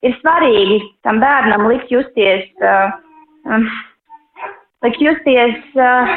[0.06, 2.94] ir svarīgi tam bērnam likt justies, uh,
[3.50, 3.68] um,
[4.86, 6.16] likt justies uh,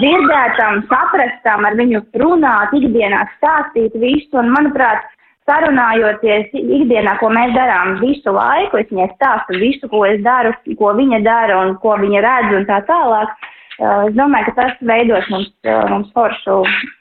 [0.00, 4.32] dzirdētam, saprastam, ar viņu runāt, ikdienā stāstīt visu.
[4.40, 5.04] Un, manuprāt,
[5.48, 10.92] sarunājoties ikdienā, ko mēs darām visu laiku, es viņai stāstu visu, ko es daru, ko
[10.98, 13.34] viņa dara un ko viņa redz un tā tālāk.
[13.80, 15.48] Es domāju, ka tas veidos mums,
[15.88, 16.58] mums foršu,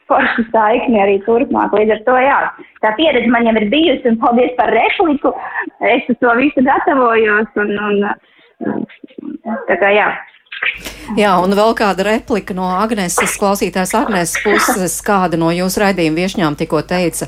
[0.09, 1.73] foršu saikni arī turpmāk.
[1.75, 2.39] Līdz ar to, jā,
[2.85, 5.33] tā pieredze man jau ir bijusi, un paldies par repliku.
[5.91, 8.85] Es to visu gatavojos, un, un
[9.67, 10.09] tā kā jā.
[11.17, 16.57] Jā, un vēl kāda replika no Agneses, klausītājs Agneses puses, kāda no jūsu raidījuma viešņām
[16.59, 17.27] tikko teica,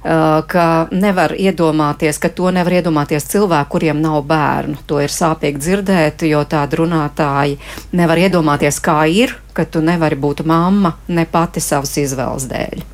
[0.00, 4.78] ka nevar iedomāties, ka to nevar iedomāties cilvēku, kuriem nav bērnu.
[4.88, 7.58] To ir sāpīgi dzirdēt, jo tādi runātāji
[7.92, 12.86] nevar iedomāties, kā ir, ka tu nevari būt mamma ne pati savas izvēles dēļ.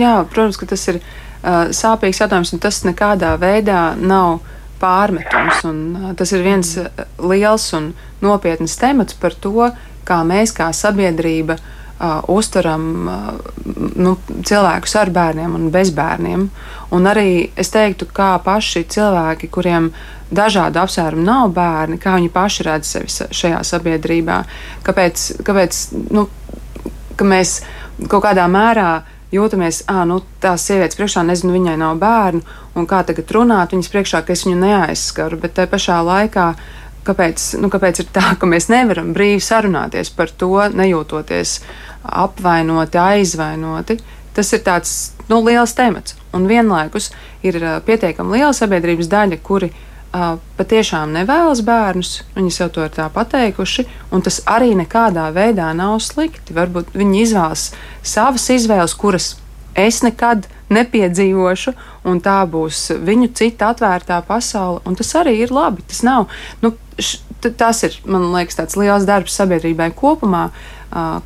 [0.00, 4.40] Jā, protams, ka tas ir uh, sāpīgs jautājums, un tas nekādā veidā nav
[4.82, 5.62] pārmetums.
[5.68, 6.74] Un, uh, tas ir viens
[7.22, 7.92] liels un
[8.24, 9.70] nopietns temats par to,
[10.08, 11.78] kā mēs, kā sabiedrība, uh,
[12.32, 13.28] uztveram uh,
[13.96, 16.48] nu, cilvēkus ar bērniem un bez bērniem.
[16.92, 19.90] Un arī es teiktu, kā paši cilvēki, kuriem
[20.32, 24.42] dažādu apsvērumu nav bērni, kā viņi paši redz sevi šajā sabiedrībā.
[24.86, 26.26] Kāpēc, kāpēc nu,
[27.16, 27.60] ka mēs
[28.08, 32.42] kaut kādā mērā jūtamies, ah, nu, tās sievietes priekšā, nezinu, viņai nav bērnu,
[32.76, 36.48] un kā tagad runāt viņas priekšā, ka es viņu neaizskaru, bet tajā pašā laikā
[37.06, 41.60] kāpēc, nu, kāpēc ir tā, ka mēs nevaram brīvi sarunāties par to, nejūtoties
[42.02, 43.98] apvainoti, aizvainoti.
[44.32, 44.92] Tas ir tāds
[45.28, 46.16] nu, liels temats.
[46.32, 47.10] Un vienlaikus
[47.44, 52.14] ir pietiekami liela sabiedrības daļa, kuri uh, patiešām nevēlas bērnus.
[52.36, 56.56] Viņi sev to ir tā pateikuši, un tas arī nekādā veidā nav slikti.
[56.56, 57.68] Varbūt viņi izvēlas
[58.02, 59.34] savas izvēles, kuras
[59.76, 61.74] es nekad nepiedzīvošu,
[62.08, 64.82] un tā būs viņu cita atvērtā pasaule.
[64.88, 65.84] Un tas arī ir labi.
[65.88, 66.30] Tas nav.
[66.64, 67.20] Nu, š,
[67.58, 70.48] tas ir, man liekas, tāds liels darbs sabiedrībai kopumā.
[70.48, 70.81] Uh,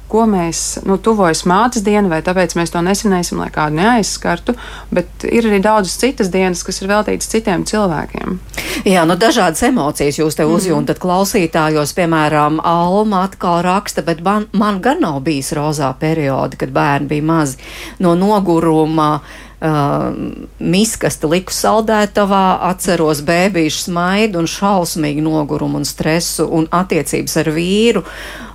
[0.08, 4.54] ko mēs, nu, tuvojas mātes diena, vai tāpēc mēs to nesinēsim, lai kādu neaizskartu,
[4.94, 8.38] bet ir arī daudzas citas dienas, kas ir veltītas citiem cilvēkiem.
[8.86, 10.58] Jā, nu dažādas emocijas jūs te mhm.
[10.58, 11.02] uzjūtat mm.
[11.02, 17.10] klausītājos, piemēram, Alma atkal raksta, bet man, man gan nav bijis rozā periodi, kad bērni
[17.16, 17.58] bija mazi
[18.04, 19.16] no noguruma.
[19.16, 27.52] Uh, miskasti liku saldētavā, atceros bēbīšu smaidu un šausmīgu nogurumu un stresu un attiecības ar
[27.56, 28.04] vīru,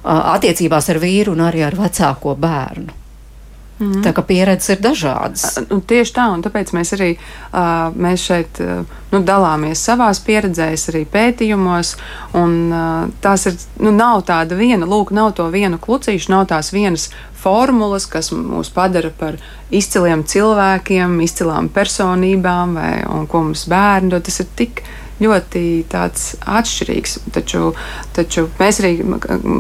[0.03, 3.01] attiecībās ar vīru un arī ar vecāko bērnu.
[3.81, 4.03] Mm.
[4.05, 5.55] Tā kā pieredzes ir dažādas.
[5.71, 7.09] Nu, tieši tā, un tāpēc mēs arī
[7.97, 11.95] mēs šeit nu, dalāmies savās pieredzēs, arī pētījumos.
[12.37, 12.53] Un,
[13.25, 17.09] tās ir, nu, nav tāda viena, lūk, nav to vienu klucīšu, nav tās vienas
[17.41, 19.38] formulas, kas mūs padara par
[19.73, 24.25] izciliem cilvēkiem, izcilām personībām, vai, un ko mums bērni dod.
[24.27, 24.84] Tas ir tik
[25.21, 27.17] ļoti atšķirīgs.
[27.34, 27.71] Taču,
[28.15, 28.93] taču mēs arī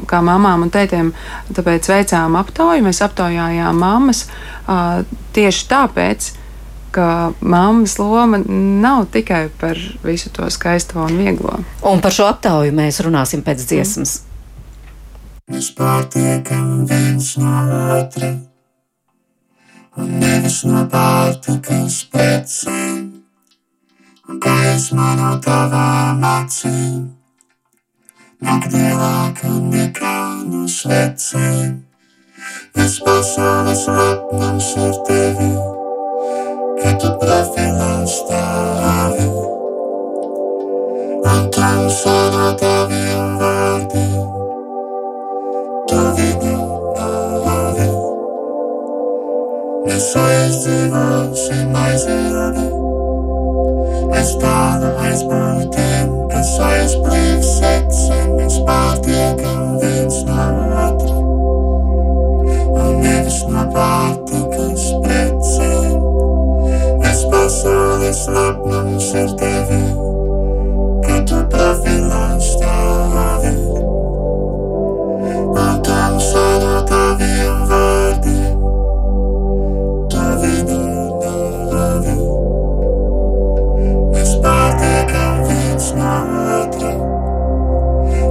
[0.09, 1.13] kā mamām un tētiem
[1.55, 2.85] veicām aptauju.
[2.85, 4.25] Mēs aptaujājām mammas
[5.35, 6.31] tieši tāpēc,
[6.91, 11.61] ka mammas loma nav tikai par visu to skaisto un vieglo.
[11.87, 14.19] Un par šo aptauju mēs runāsim pēc dziesmas.
[14.19, 14.30] Mm.
[15.51, 17.55] Mēs pārtiekam viens no
[17.97, 18.31] otra,
[19.99, 23.01] un nevis no pārtikas precēm
[24.39, 27.01] gaisma no tavām acīm,
[28.47, 31.81] naktīlāka nekā no svecēm.
[32.77, 35.51] Viss pasaules lepnums ir tevi,
[36.79, 39.27] kad tu profilā stāvi.
[41.31, 44.10] Un tumsā no taviem vārdiem,
[46.01, 46.53] tu vidu
[47.45, 47.87] nāvi.
[49.85, 52.69] Mēs aizdzīvosim aizilgi
[54.21, 60.47] es tādu aizbūtiem, kas aizplīv secen, mēs pārtiekam viens no
[60.85, 61.17] otra.
[62.81, 66.05] Un nevis no pārtikas precēm,
[67.11, 69.81] es pasaules labnums ir tevi,
[85.81, 87.01] it's not working.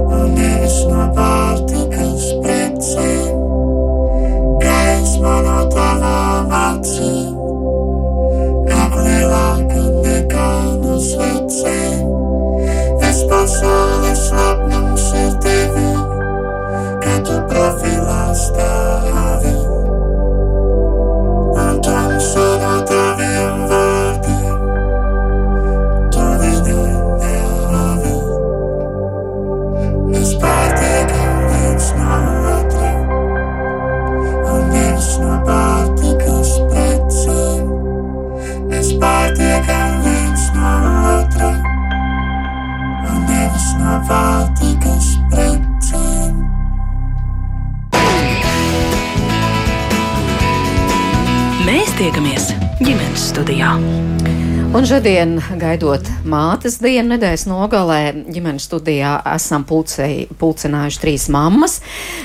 [0.09, 3.25] Only it's not bad because pretend.
[4.61, 7.35] Guys, not know my team.
[8.81, 9.87] Ugly like a
[10.87, 12.07] a sweet team.
[13.01, 15.75] This boss all is happening, she's TV.
[17.03, 18.90] Can't you profile style?
[54.71, 57.99] Šodien, gaidot mātes dienu, nedēļas nogalē,
[58.31, 61.75] ģimenes studijā esam pulcei, pulcinājuši trīs mammas,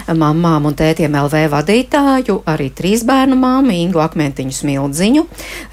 [0.07, 5.27] mammām un tētiem LV vadītāju, arī trīs bērnu māmu, Ingu Akmentiņu Smildziņu,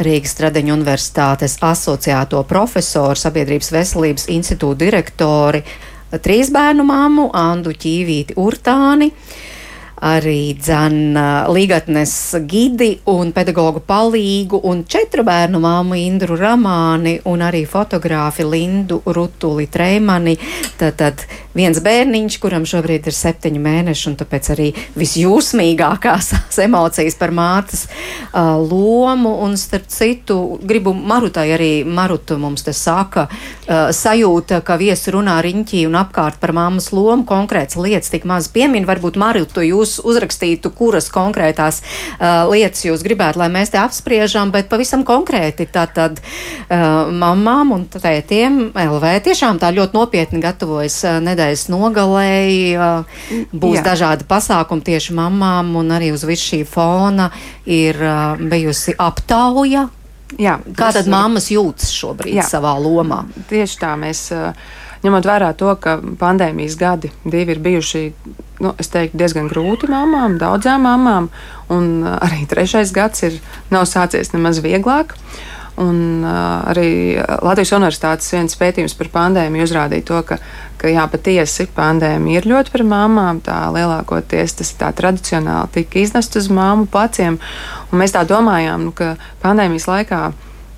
[0.03, 5.63] Rīgas Tradeņu universitātes asociēto profesoru, Sabiedrības veselības institūta direktori,
[6.25, 9.13] trīs bērnu māmu, Andu Ķīvīti Urtāni
[10.03, 11.15] arī dzan
[11.53, 12.13] līgatnes
[12.49, 19.69] gidi un pedagogu palīgu un četru bērnu māmu Indru Ramāni un arī fotogrāfi Lindu Rutuli
[19.71, 20.35] Treimani.
[20.77, 21.23] Tad, tad
[21.55, 26.31] viens bērniņš, kuram šobrīd ir septiņi mēneši, un tāpēc arī visjūsmīgākās
[26.67, 29.35] emocijas par mātes uh, lomu.
[29.45, 35.39] Un starp citu, gribu Marutai arī Marutu mums te saka, uh, sajūta, ka viesi runā
[35.45, 38.87] riņķī un apkārt par mammas lomu, konkrēts lietas tik maz piemin.
[38.89, 44.69] Varbūt Marutu jūs uzrakstītu, kuras konkrētās uh, lietas jūs gribētu, lai mēs te apspriežam, bet
[44.71, 51.65] pavisam konkrēti tātad uh, mamām un tētiem LV tiešām tā ļoti nopietni gatavojas uh, nedēļas
[51.73, 53.87] nogalēji, uh, būs Jā.
[53.93, 57.29] dažādi pasākumi tieši mamām un arī uz visu šī fona
[57.65, 59.87] ir uh, bijusi aptauja.
[60.39, 62.47] Jā, Kā tad mammas jūtas šobrīd Jā.
[62.47, 63.23] savā lomā?
[63.51, 64.31] Tieši tā mēs.
[64.33, 64.53] ā,
[65.03, 68.03] Ņemot vērā to, ka pandēmijas gadi divi ir bijuši
[68.63, 71.27] nu, teiktu, diezgan grūti mamām, daudzām mamām,
[71.73, 73.41] un ā, arī trešais gads ir,
[73.73, 75.17] nav sācies nemaz vieglāk.
[75.73, 80.37] Un, uh, arī Latvijas Universitātes viens pētījums par pandēmiju uzrādīja to, ka,
[80.77, 83.41] ka jā, patiesi pandēmija ir ļoti par mamām.
[83.41, 87.39] Tā lielākoties tas tā tradicionāli tika iznest uz māmu pleciem.
[87.89, 90.21] Un mēs tā domājām, nu, ka pandēmijas laikā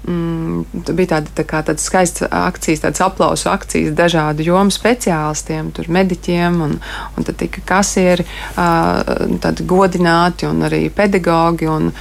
[0.07, 5.89] mm, bija tāda, tā kā, tāda skaista akcijas, tādas aplausu akcijas dažādu jomu speciālistiem, tur
[5.91, 6.77] mediķiem, un,
[7.15, 11.69] un tad tika kasieri uh, godināti un arī pedagogi.
[11.71, 11.91] Un,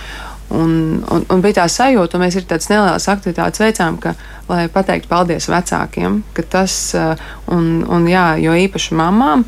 [0.54, 4.12] Un, un, un bija tā sajūta, un mēs ir tādas nelielas aktivitātes veicām, ka,
[4.46, 6.74] lai pateiktu paldies vecākiem, ka tas,
[7.50, 9.46] un, un jā, jo īpaši mamām,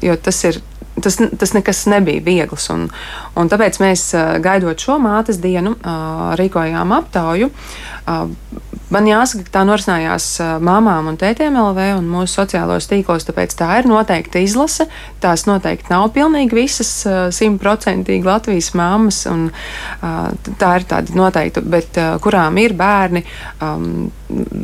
[0.00, 0.62] jo tas ir.
[1.02, 2.68] Tas, tas nekas nebija viegls.
[2.70, 2.86] Un,
[3.34, 4.04] un tāpēc mēs,
[4.44, 5.74] gaidot šo mātes dienu,
[6.38, 7.50] rīkojām aptauju.
[8.92, 10.26] Man jāsaka, ka tā norisinājās
[10.64, 14.86] mamām un tētiem LV un mūsu sociālajos tīklos, tāpēc tā ir noteikta izlase.
[15.24, 16.90] Tās noteikti nav pilnīgi visas
[17.34, 19.48] simtprocentīgi Latvijas mammas, un
[20.60, 23.24] tā ir tāda noteikta, bet kurām ir bērni,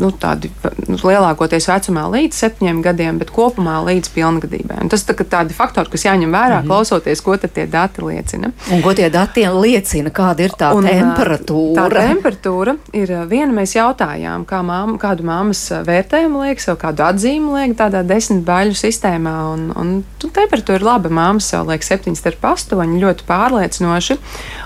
[0.01, 0.51] nu, tādi
[0.89, 4.81] nu, lielākoties vecumā līdz septiņiem gadiem, bet kopumā līdz pilngadībai.
[4.85, 6.71] Un tas tā, tādi faktori, kas jāņem vērā, mm -hmm.
[6.71, 8.53] klausoties, ko tie dati liecina.
[8.73, 11.89] Un ko tie dati liecina, kāda ir tā Un, temperatūra?
[11.89, 13.53] Tā temperatūra ir viena.
[13.53, 14.10] Mēs jautājām,
[14.49, 19.35] kā māma, kādu māmas ā, vērtējumu liek, sev kādu atzīmi liek tādā desmit baļu sistēmā.
[19.55, 21.13] Un, un tu, temperatūra ir laba.
[21.13, 24.19] Māma sev liek septiņas starp astoņi, ļoti pārliecinoši.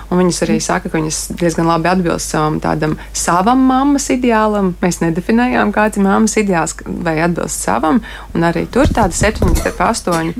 [0.09, 4.75] Un viņas arī saka, ka viņas diezgan labi atbilst savam tādam savam mammas ideālam.
[4.83, 8.03] Mēs nedefinējām, kāds ir mammas ideāls vai atbilst savam,
[8.35, 10.35] un arī tur tāda septiņas starp astoņi.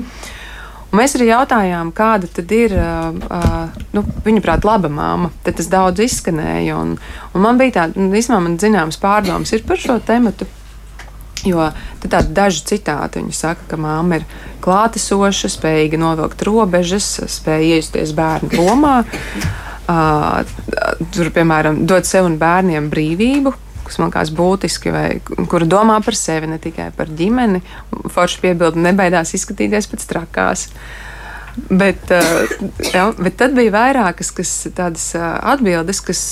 [0.96, 5.30] Mēs arī jautājām, kāda tad ir uh, nu, viņa prāt, laba māma.
[5.44, 6.76] Tad tas daudz izskanēja.
[6.78, 6.94] Un,
[7.32, 10.48] un man bija tāda, nu, īstenībā, man zināmas pārdomas par šo tematu.
[11.46, 11.68] Jo
[12.02, 14.24] tādi daži citāti viņi saka, ka māma ir
[14.64, 18.96] klātesoša, spējīga novilkt robežas, spēja iejusties bērnu lomā.
[19.86, 20.42] Uh,
[21.14, 23.52] tur, piemēram, dot sev un bērniem brīvību,
[23.86, 25.06] kas man liekas būtiski, vai
[25.50, 27.62] kura domā par sevi, ne tikai par ģimeni.
[28.12, 30.66] Forši piebildu, nebaidās izskatīties pēc trakās.
[31.70, 32.56] Bet, uh,
[32.92, 36.24] jā, bet tad bija vairākas kas, tādas uh, atbildes, kas,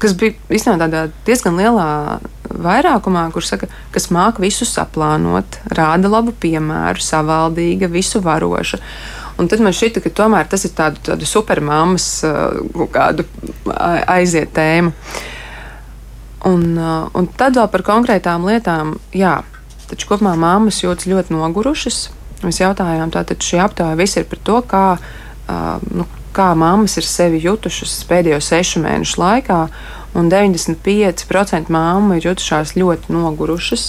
[0.00, 2.20] kas bija tādā diezgan lielā
[2.52, 8.80] vairākumā, kur saka, kas māca visu saplānot, rāda labu piemēru, savaldīga, visu varoša.
[9.40, 13.24] Un tad man šķita, ka tomēr tas ir tādu, tādu supermāmas kaut kādu
[14.12, 14.92] aiziet tēmu.
[14.92, 15.30] Uh,
[17.14, 19.40] un tad vēl par konkrētām lietām, jā,
[19.90, 22.08] taču kopumā māmas jūtas ļoti nogurušas.
[22.42, 27.06] Mēs jautājām, tātad šī aptaujā viss ir par to, kā, uh, nu, kā māmas ir
[27.06, 29.60] sevi jutušas pēdējo sešu mēnešu laikā.
[30.18, 33.86] Un 95% māmu ir jutušās ļoti nogurušas.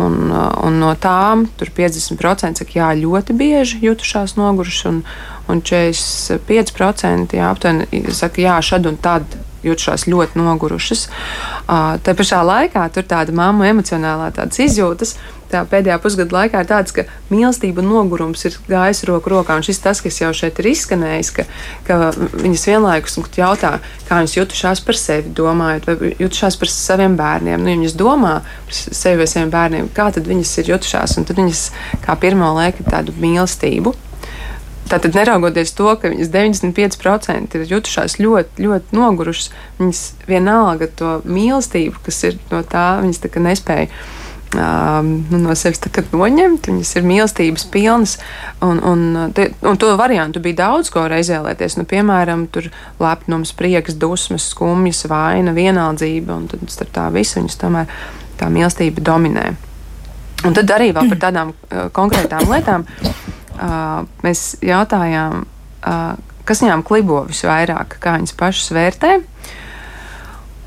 [0.00, 5.04] Un, uh, un no tām tur 50% saka, jā, ļoti bieži jutušās nogurušas, un,
[5.50, 11.08] un 45% jā, aptuveni saka, jā, šad un tad jutušās ļoti nogurušas.
[11.66, 15.16] Tā pašā laikā tur tāda mamma emocionālā tādas izjūtas.
[15.50, 19.56] Tā pēdējā pusgada laikā ir tāds, ka mīlestība un nogurums ir gājis roku rokā.
[19.58, 21.44] Un šis tas, kas jau šeit ir izskanējis, ka,
[21.88, 23.72] ka viņas vienlaikus jautā,
[24.06, 27.64] kā viņas jutušās par sevi, domājot, vai jutušās par saviem bērniem.
[27.64, 31.26] Nu, ja viņas domā par sevi vai saviem bērniem, kā tad viņas ir jutušās, un
[31.26, 31.64] tad viņas
[32.06, 33.96] kā pirmo liek tādu mīlestību.
[34.90, 42.00] Tātad, neraugoties to, ka viņas 95% ir jutušās ļoti, ļoti nogurušas, viņas vienalga to mīlestību,
[42.02, 43.86] kas ir no tā, viņas tā nespēja.
[44.50, 45.78] Um, no sevis
[46.10, 48.16] noņemt, viņas ir mīlestības pilnas.
[48.66, 51.78] Un, un, te, un to variantu bija daudz, ko var izvēlēties.
[51.78, 52.48] Nu, piemēram,
[52.98, 56.34] lepnums, prieks, dusmas, skumjas, vaina, vienaldzība.
[56.34, 57.94] Un tad starp tā visu viņas tomēr
[58.42, 59.52] tā mīlestība dominē.
[60.48, 62.88] Un tad arī vēl par tādām uh, konkrētām lietām.
[62.90, 63.29] uh,
[64.24, 66.14] mēs jautājām, uh,
[66.48, 69.12] kas viņām klibo visvairāk, kā viņas pašas vērtē.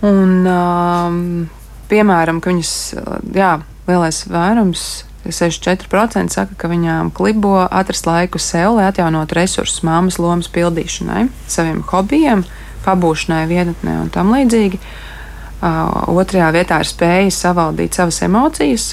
[0.03, 1.17] Un, um,
[1.91, 2.74] piemēram, ka viņas,
[3.36, 3.55] jā,
[3.88, 4.84] lielais vairums
[5.24, 11.80] 64% saka, ka viņām klibo atrast laiku sev, lai atjaunotu resursus māmas lomas pildīšanai, saviem
[11.88, 12.43] hobijiem,
[12.84, 14.82] pabūšanai, vienatnē un tam līdzīgi.
[15.63, 18.89] Uh, otrajā vietā ir spēja savaldīt savas emocijas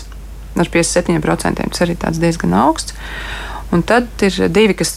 [0.55, 1.67] ar 57%.
[1.67, 2.95] Tas arī diezgan augsts.
[3.71, 4.97] Un tad ir divi, kas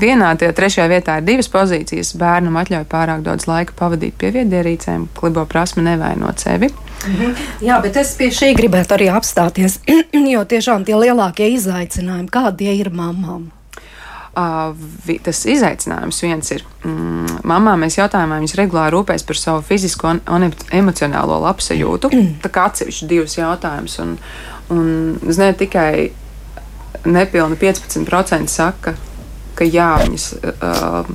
[0.00, 2.14] vienā, tajā trešajā vietā ir divas pozīcijas.
[2.16, 6.70] Bērnam atļauj pārāk daudz laika pavadīt pie viedierīcēm, klibo prasme nevainot sevi.
[7.04, 7.36] Mhm.
[7.62, 9.78] Jā, bet es pie šī gribētu arī apstāties,
[10.34, 13.50] jo tiešām tie lielākie izaicinājumi, kādi ir mamām?
[14.38, 14.70] Uh,
[15.24, 20.12] tas izaicinājums viens ir, mm, mamā mēs jautājām, vai viņas regulāri rūpēs par savu fizisko
[20.14, 20.46] un, un
[20.78, 22.10] emocionālo labsajūtu.
[22.44, 23.98] Tā kā atsevišķi divus jautājumus.
[24.04, 24.14] Un,
[24.72, 24.88] un
[25.18, 25.90] ne tikai
[27.06, 28.94] nepilni 15% saka,
[29.58, 31.08] ka jā, viņas uh,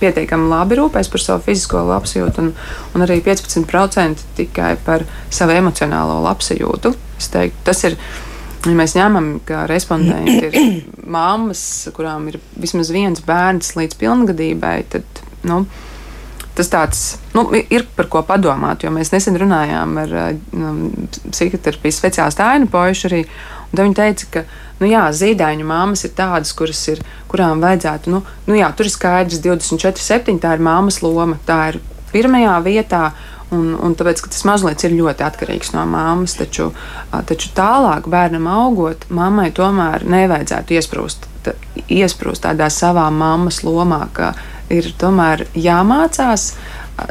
[0.00, 2.50] pietiekami labi rūpēs par savu fizisko labsajūtu, un,
[2.96, 6.96] un arī 15% tikai par savu emocionālo labsajūtu.
[7.20, 8.00] Teiktu, tas ir.
[8.68, 10.56] Ja mēs ņemam, ka respondenti ir
[11.16, 11.62] mammas,
[11.96, 15.62] kurām ir vismaz viens bērns līdz pilngadībai, tad nu,
[16.58, 18.84] tas tāds, nu, ir par ko padomāt.
[18.84, 20.12] Jo mēs nesen runājām ar
[20.52, 20.82] um,
[21.30, 23.22] psihoterapijas speciālistu Ainu Pojušu arī,
[23.70, 24.44] un viņi teica, ka
[24.80, 28.94] nu, jā, zīdaiņu māmas ir tādas, kuras ir, kurām vajadzētu, nu, nu jā, tur ir
[28.94, 31.82] skaidrs 24, 7, tā ir māmas loma, tā ir
[32.14, 33.10] pirmajā vietā.
[33.50, 36.68] Un, un tāpēc, tas mazliet ir ļoti atkarīgs no māmas, taču,
[37.26, 41.56] taču tālāk bērnam augot, mammai tomēr nevajadzētu iesprūst, tā,
[41.90, 44.36] iesprūst tādā savā mammas lomā, ka
[44.70, 46.52] ir tomēr jāmācās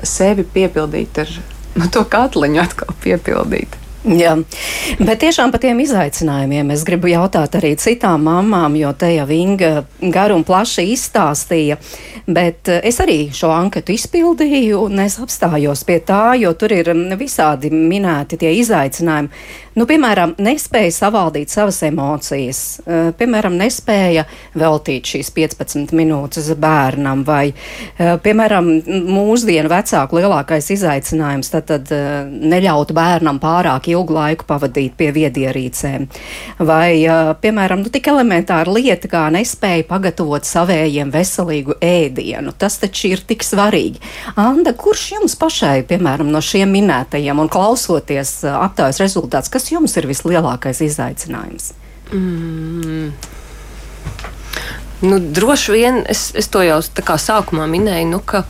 [0.08, 1.36] sevi piepildīt ar
[1.76, 3.76] nu, to katliņu, atkal piepildīt.
[4.00, 4.32] Jā,
[4.96, 9.72] bet tiešām par tiem izaicinājumiem es gribu jautāt arī citām mamām, jo te jau Inga
[10.00, 11.76] garu un plaši izstāstīja.
[12.30, 16.94] Bet eh, es arī šo anketu izpildīju un es apstājos pie tā, jo tur ir
[17.20, 19.44] visādi minēti tie izaicinājumi.
[19.80, 22.58] Nu, piemēram, nespēja savaldīt savas emocijas,
[23.16, 24.26] piemēram, nespēja
[24.60, 27.54] veltīt šīs 15 minūtes bērnam, vai,
[27.96, 28.68] piemēram,
[29.08, 31.94] mūsdienu vecāku lielākais izaicinājums tad, tad
[32.28, 36.10] neļaut bērnam pārāk ilgu laiku pavadīt pie viedierīcēm,
[36.68, 37.08] vai,
[37.40, 42.52] piemēram, nu, tik elementāra lieta kā nespēja pagatavot savējiem veselīgu ēdienu.
[42.60, 44.04] Tas taču ir tik svarīgi.
[44.36, 49.98] Anda, kurš jums pašai, piemēram, no šiem minētajiem un klausoties aptaujas rezultāts, kas kas jums
[49.98, 51.74] ir vislielākais izaicinājums?
[52.12, 53.12] Mm.
[55.02, 58.44] Nu, droši vien es, es to jau sākumā minēju, nu, ka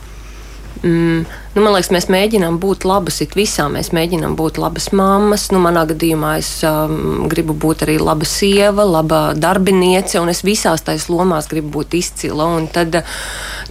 [0.82, 3.64] mm, Nu, liekas, mēs mēģinām būt labas it visā.
[3.74, 5.48] Mēs mēģinām būt labas mammas.
[5.50, 10.86] Nu, manā gadījumā es um, gribu būt arī laba sieva, laba darbiniece, un es visās
[10.86, 12.46] tais lomās gribu būt izcila.
[12.70, 13.00] Tad,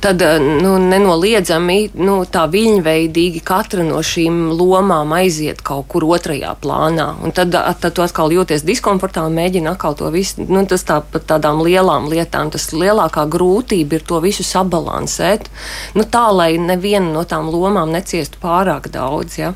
[0.02, 7.10] tad nu, nenoliedzami nu, tā viļņveidīgi katra no šīm lomām aiziet kaut kur otrajā plānā.
[7.24, 10.46] Un tad, tad tu atkal jūties diskomfortā un mēģini atkal to visu.
[10.50, 15.50] Nu, tas tā, par tādām lielām lietām, tas lielākā grūtība ir to visu sabalansēt.
[15.98, 19.38] Nu, tā, lai neviena no tām lomām neciestu pārāk daudz.
[19.42, 19.54] Ja?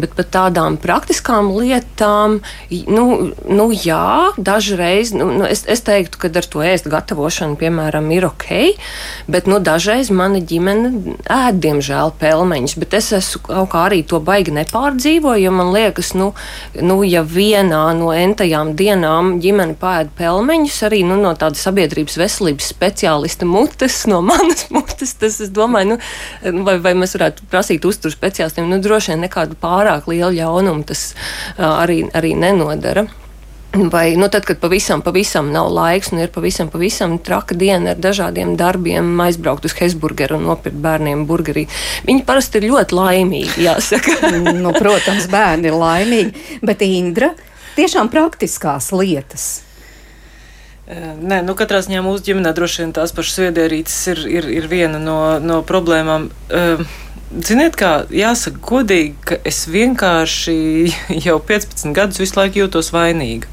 [0.00, 2.40] Bet par tādām praktiskām lietām,
[2.90, 3.06] nu,
[3.46, 8.26] nu jā, dažreiz nu, nu, es, es teiktu, ka ar to ēst gatavošanu, piemēram, ir
[8.32, 8.48] ok,
[9.30, 9.73] bet nu, dažreiz
[10.14, 15.52] mana ģimene ēd, diemžēl, pelmeņus, bet es esmu kaut kā arī to baigi nepārdzīvoju, jo
[15.54, 16.32] man liekas, nu,
[16.80, 22.70] nu ja vienā no entajām dienām ģimene pēd pelmeņus, arī nu, no tāda sabiedrības veselības
[22.74, 28.14] speciālista mutes, no manas mutes, tas, es domāju, nu, vai, vai mēs varētu prasīt uzturu
[28.14, 31.12] speciālistiem, nu, droši vien nekādu pārāk lielu ļaunumu tas
[31.58, 33.08] arī, arī nenodara.
[33.74, 37.98] Vai nu, tad, kad pavisam, pavisam nav laiks un ir pavisam, pavisam traka diena ar
[37.98, 41.66] dažādiem darbiem, aizbraukt uz Hesburgeru un nopirkt bērniem burgerī.
[42.06, 44.30] Viņi parasti ir ļoti laimīgi, jāsaka.
[44.64, 47.32] nu, protams, bērni ir laimīgi, bet Indra
[47.74, 49.48] tiešām praktiskās lietas.
[50.84, 55.00] Nē, nu katrā ziņā mūsu ģimenē droši vien tās pašas viedierīces ir, ir, ir viena
[55.00, 56.28] no, no problēmām.
[56.52, 56.84] Uh,
[57.32, 60.56] Ziniet, kā jāsaka, godīgi, ka es vienkārši
[61.26, 63.50] jau 15 gadus visu laiku jūtos vainīga.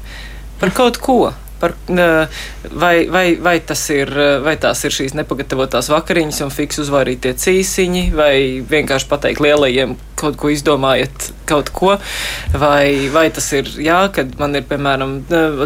[0.60, 1.32] Par kaut ko
[1.62, 3.56] par, vai, vai, vai,
[3.94, 8.34] ir, vai tās ir šīs nepagatavotās vakariņas un fiks uzvārītie cīsiņi, vai
[8.66, 11.96] vienkārši pateikt lielajiem kaut ko izdomājiet kaut ko,
[12.54, 15.16] vai, vai tas ir, jā, kad man ir, piemēram,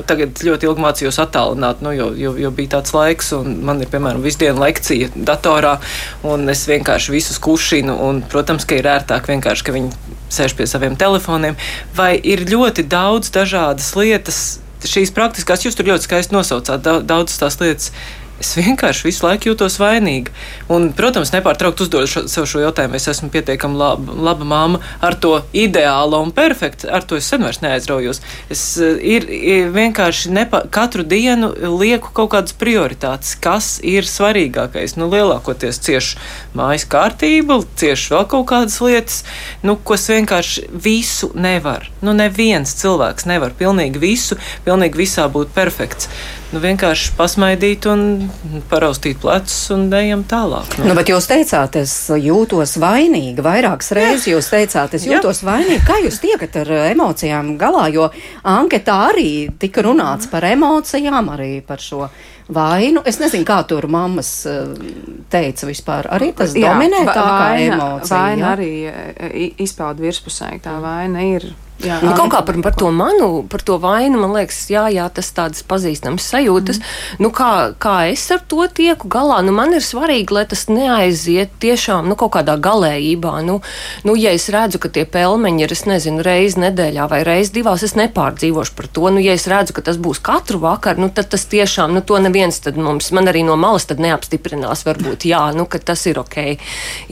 [0.08, 3.90] tagad ļoti ilgi mācījos attālināt, nu, jo, jo, jo bija tāds laiks, un man ir,
[3.92, 5.76] piemēram, visdienu lekcija datorā,
[6.26, 10.68] un es vienkārši visus kušinu, un, protams, ka ir ērtāk vienkārši, ka viņi sēž pie
[10.68, 11.58] saviem telefoniem,
[11.96, 14.46] vai ir ļoti daudz dažādas lietas,
[14.84, 17.92] šīs praktiskās, jūs tur ļoti skaisti nosaucāt daudzas tās lietas.
[18.36, 20.32] Es vienkārši visu laiku jūtos vainīga.
[20.72, 22.98] Un, protams, nepārtraukti uzdodu šo, sev šo jautājumu.
[22.98, 26.90] Es esmu pietiekami laba, laba māma ar to ideālu un perfektu.
[26.92, 28.20] Ar to es sen vairs neaizraujos.
[28.52, 31.48] Es eh, ir, ir vienkārši nepa, katru dienu
[31.80, 34.98] lieku kaut kādas prioritātes, kas ir svarīgākais.
[35.00, 36.20] Nu, lielākoties cieši
[36.58, 39.22] mājas kārtība, cieši vēl kaut kādas lietas,
[39.64, 41.88] nu, ko es vienkārši visu nevaru.
[42.04, 44.36] Nu, neviens cilvēks nevar pilnīgi visu,
[44.68, 46.12] pilnīgi visā būt perfekts
[46.54, 48.04] nu, vienkārši pasmaidīt un
[48.70, 50.78] paraustīt plecus un ejam tālāk.
[50.78, 50.90] Nu.
[50.90, 53.44] Nu, bet jūs teicāt, es jūtos vainīga.
[53.46, 55.82] Vairākas reizes jūs teicāt, es jūtos vainīga.
[55.88, 57.88] Kā jūs tiekat ar emocijām galā?
[57.94, 58.08] Jo
[58.46, 62.06] anketā arī tika runāts par emocijām, arī par šo
[62.48, 63.02] vainu.
[63.06, 64.72] Es nezinu, kā tur mammas eh,
[65.32, 66.10] teica vispār.
[66.14, 68.22] Arī tas jā, dominē tā kā emocija.
[68.22, 68.56] Vaina jā?
[68.56, 70.54] arī eh, izpauda virspusē.
[70.62, 71.50] Tā vaina ir
[71.84, 75.04] Jā, nu, kaut kā par, par to manu, par to vainu, man liekas, jā, jā
[75.12, 76.78] tas tādas pazīstamas sajūtas.
[76.80, 77.24] Mm.
[77.26, 81.52] Nu, kā, kā es ar to tieku galā, nu, man ir svarīgi, lai tas neaiziet
[81.60, 83.34] tiešām nu, kaut kādā galējībā.
[83.44, 83.58] Nu,
[84.08, 87.84] nu, ja es redzu, ka tie pelmeņi ir, es nezinu, reizi nedēļā vai reizi divās,
[87.84, 89.12] es nepārdzīvošu par to.
[89.12, 92.16] Nu, ja es redzu, ka tas būs katru vakaru, nu, tad tas tiešām, nu, to
[92.24, 96.22] neviens tad mums, man arī no malas tad neapstiprinās, varbūt, jā, nu, ka tas ir
[96.24, 96.40] ok.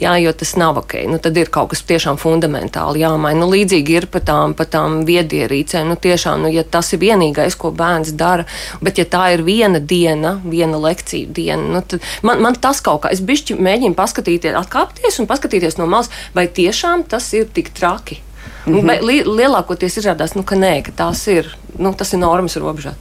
[0.01, 0.97] Jā, jo tas nav ok.
[1.11, 3.43] Nu, tad ir kaut kas tiešām fundamentāli jāmaina.
[3.43, 5.89] Nu, līdzīgi ir pat tām pa tām viedierīcēm.
[5.89, 8.47] Nu, tiešām, nu, ja tas ir vienīgais, ko bērns dara,
[8.81, 13.03] bet ja tā ir viena diena, viena lekcija diena, nu, tad man, man tas kaut
[13.03, 17.73] kā, es bišķi mēģinu paskatīties, atkāpties un paskatīties no malas, vai tiešām tas ir tik
[17.75, 18.21] traki.
[18.65, 19.01] Mm -hmm.
[19.05, 22.95] li, lielākoties izrādās, nu, ka nē, ka tās ir, nu, tas ir normas robežā.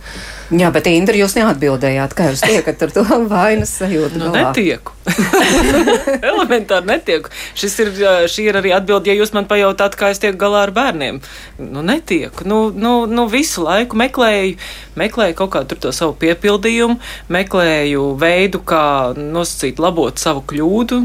[0.53, 4.21] Jā, bet Indra, jūs neatbildējāt, kā jūs tiekat ar to vainas sajūtu.
[4.21, 4.51] Nu, galā.
[4.51, 4.93] netieku.
[6.31, 7.33] Elementāri netieku.
[7.57, 7.91] Šis ir,
[8.31, 11.21] šī ir arī atbilde, ja jūs man pajautāt, kā es tieku galā ar bērniem.
[11.61, 12.45] Nu, netieku.
[12.49, 14.59] Nu, nu, nu visu laiku meklēju,
[15.01, 16.99] meklēju kaut kādu to savu piepildījumu,
[17.33, 18.85] meklēju veidu, kā
[19.17, 21.01] nosacīt, labot savu kļūdu.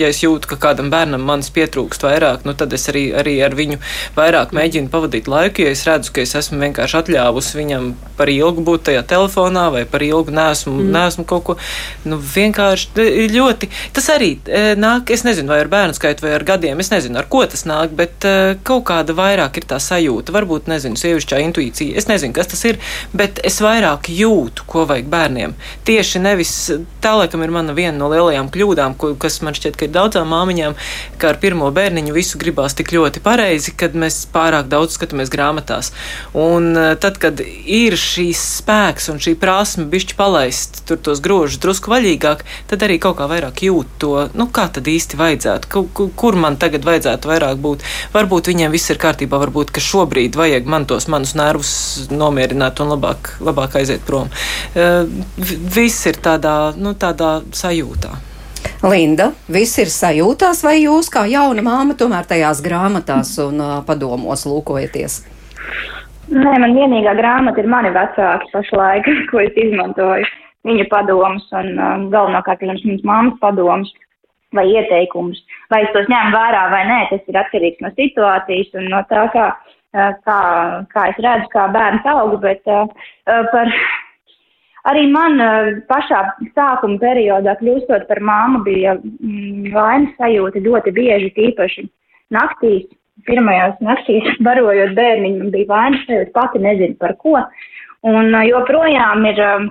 [0.00, 3.56] Ja es jūtu, ka kādam bērnam manis pietrūkst vairāk, nu, tad es arī, arī ar
[3.58, 3.80] viņu
[4.16, 5.66] vairāk mēģinu pavadīt laiku.
[5.66, 7.88] Ja es redzu, ka es esmu vienkārši atļāvusi viņam
[8.18, 10.90] par ilgu būt tajā telefonā vai par ilgu nesmu, mm.
[10.94, 11.56] nesmu kaut ko.
[12.08, 13.68] Nu, vienkārši ļoti.
[13.94, 17.18] Tas arī e, nāk, es nezinu, vai ar bērnu skaitu vai ar gadiem, es nezinu,
[17.20, 20.34] ar ko tas nāk, bet uh, kaut kāda vairāk ir tā sajūta.
[20.34, 21.96] Varbūt, nezinu, sievišķā intuīcija.
[21.98, 22.80] Es nezinu, kas tas ir,
[23.16, 25.54] bet es vairāk jūtu, ko vajag bērniem.
[25.88, 26.54] Tieši nevis
[27.04, 30.28] tā, laikam, ir mana viena no lielajām kļūdām, ko, kas man šķiet, ka ir daudzām
[30.34, 30.76] māmiņām,
[31.22, 35.92] ka ar pirmo bērniņu visu gribās tik ļoti pareizi, kad mēs pārāk daudz skatāmies grāmatās.
[36.38, 41.92] Un tad, kad ir šīs spēks un šī prasme bišķi palaist tur tos grožus drusku
[41.92, 45.84] vaļīgāk, tad arī kaut kā vairāk jūt to, nu, kā tad īsti vajadzētu,
[46.18, 47.84] kur, man tagad vajadzētu vairāk būt.
[48.14, 51.72] Varbūt viņiem viss ir kārtībā, varbūt, ka šobrīd vajag man tos manus nervus
[52.10, 54.32] nomierināt un labāk, labāk aiziet prom.
[54.74, 55.04] Uh,
[55.38, 58.16] viss ir tādā, nu, tādā sajūtā.
[58.82, 64.46] Linda, viss ir sajūtās, vai jūs kā jauna māma tomēr tajās grāmatās un uh, padomos
[64.46, 65.22] lūkojaties?
[66.28, 70.26] Nē, man vienīgā grāmata ir mani vecāki pašlaik, ko es izmantoju.
[70.68, 73.92] Viņa padomus un um, galvenokārt, protams, manas mammas padomus
[74.56, 75.38] vai ieteikumus.
[75.72, 79.24] Vai es tos ņemu vērā vai nē, tas ir atkarīgs no situācijas un no tā,
[79.32, 79.46] kā,
[79.96, 80.38] uh, kā,
[80.92, 82.84] kā es redzu, kā bērns aug, bet uh,
[83.30, 83.72] uh, par.
[84.88, 86.20] Arī man uh, pašā
[86.56, 91.88] sākuma periodā, kļūstot par māmu, bija mm, vainas sajūta ļoti bieži, tīpaši
[92.32, 92.86] naktīs,
[93.26, 97.40] pirmajās naktīs barojot bērniņu, man bija vainas sajūta, pati nezinu par ko.
[98.06, 99.68] Un joprojām ir um,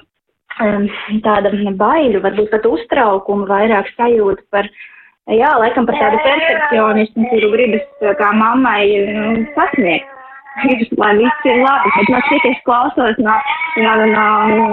[1.23, 4.67] tāda baiļu, varbūt pat uztraukuma, vairāk sajūta par,
[5.31, 8.83] jā, laikam par tādu perfekcionismu, kuru gribas kā mammai
[9.55, 10.13] sasniegt.
[10.97, 13.35] Lai viss ir labi, bet no citas klausos no,
[13.77, 14.63] no, no, no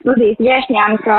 [0.00, 1.18] studijas viešņām, ka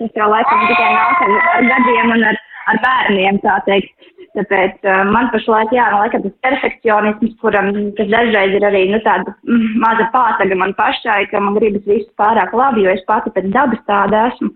[0.00, 2.40] tas jau laikam tikai nāk ar gadiem un ar,
[2.72, 4.10] ar bērniem, tā teikt.
[4.34, 9.30] Tāpēc uh, man pašlaik, jā, man liekas, tas perfekcionisms, kuram dažreiz ir arī, nu, tāda
[9.46, 13.52] mm, maza pātaga man pašai, ka man gribas visu pārāk labi, jo es pati pēc
[13.54, 14.50] dabas tāda esmu.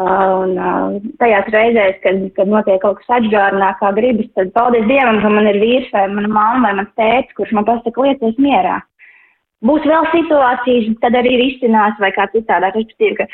[0.00, 4.88] Uh, un uh, tajās reizēs, kad, kad notiek kaut kas atgādināt, kā gribas, tad paldies
[4.88, 8.40] Dievam, ka man ir vīrs vai mana mamma vai mans tēts, kurš man pasaka lietas
[8.42, 8.80] mierā.
[9.62, 13.28] Būs vēl situācijas, tad arī risinās vai kā citādāk, respektīvi, ka,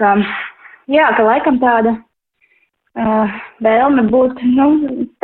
[0.00, 0.16] ka,
[0.90, 1.94] jā, ka laikam tāda
[2.98, 4.68] uh, vēlme būt nu,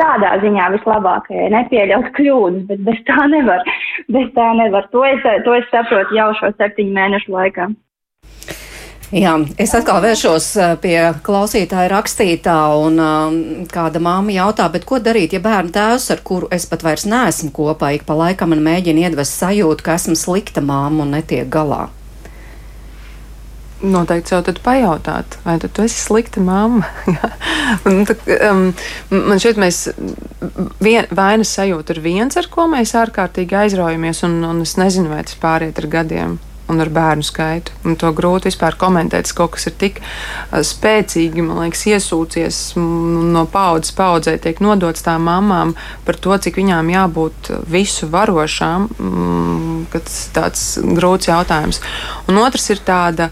[0.01, 3.63] tādā ziņā vislabākajai, nepieļaut kļūdas, bet bez tā nevar.
[4.11, 4.89] Bez tā nevar.
[4.95, 7.71] To es, to es saprotu jau šo septiņu mēnešu laikā.
[9.11, 10.95] Jā, es atkal vēršos uh, pie
[11.25, 16.47] klausītāja rakstītā, un um, kāda māma jautā, bet ko darīt, ja bērnu tēvs, ar kuru
[16.55, 20.63] es pat vairs neesmu kopā, ik pa laikam man mēģina iedvest sajūtu, ka esmu slikta
[20.63, 21.89] māma un netiek galā?
[23.81, 26.85] Noteikti jau tad pajautāt, vai tu, tu esi slikta mamma.
[28.07, 28.15] Tā,
[28.51, 28.67] um,
[29.09, 29.81] man šķiet, mēs
[30.83, 35.25] vien, vainas sajūta ir viens, ar ko mēs ārkārtīgi aizraujamies, un, un es nezinu, vai
[35.25, 36.39] tas pāriet ar gadiem
[36.71, 37.73] un ar bērnu skaitu.
[37.87, 39.29] Un to grūti vispār komentēt.
[39.35, 45.27] Kaut kas ir tik uh, spēcīgi, man liekas, iesūcies no paudzes paudzē, tiek nodots tām
[45.27, 45.75] mamām
[46.07, 48.89] par to, cik viņām jābūt visu varošām.
[48.97, 50.67] Mm, tas ir tāds
[51.01, 51.81] grūts jautājums.
[52.31, 53.31] Un otrs ir tāda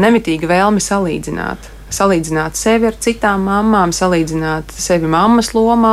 [0.00, 1.70] nemitīga vēlme salīdzināt.
[1.94, 5.92] Salīdzināt sevi ar citām mamām, salīdzināt sevi mammas lomā,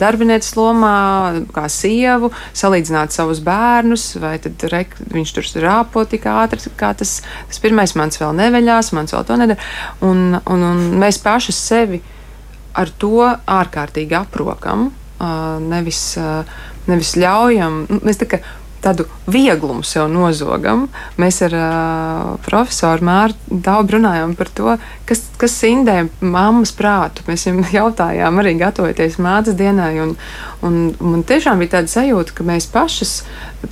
[0.00, 0.94] darbinieces lomā,
[1.54, 4.80] kā sievu, salīdzināt savus bērnus, vai tad re,
[5.12, 7.20] viņš tur rāpo tik ātri, kā tas,
[7.52, 9.70] tas pirmais mans vēl neveļās, mans vēl to nedara.
[10.02, 12.02] Un, un, un mēs paši sevi
[12.74, 14.88] ar to ārkārtīgi aprokam,
[15.68, 16.02] nevis,
[16.88, 17.84] nevis ļaujam.
[18.02, 18.42] Mēs tā kā
[18.82, 20.86] tādu vieglumu sev nozogam.
[21.20, 24.76] Mēs ar uh, profesoru Mārtu daudz runājām par to,
[25.08, 27.24] kas, kas indē mammas prātu.
[27.28, 30.16] Mēs viņam jautājām, arī gatavoties mācības dienai, un,
[30.66, 33.22] un man tiešām bija tāda sajūta, ka mēs pašas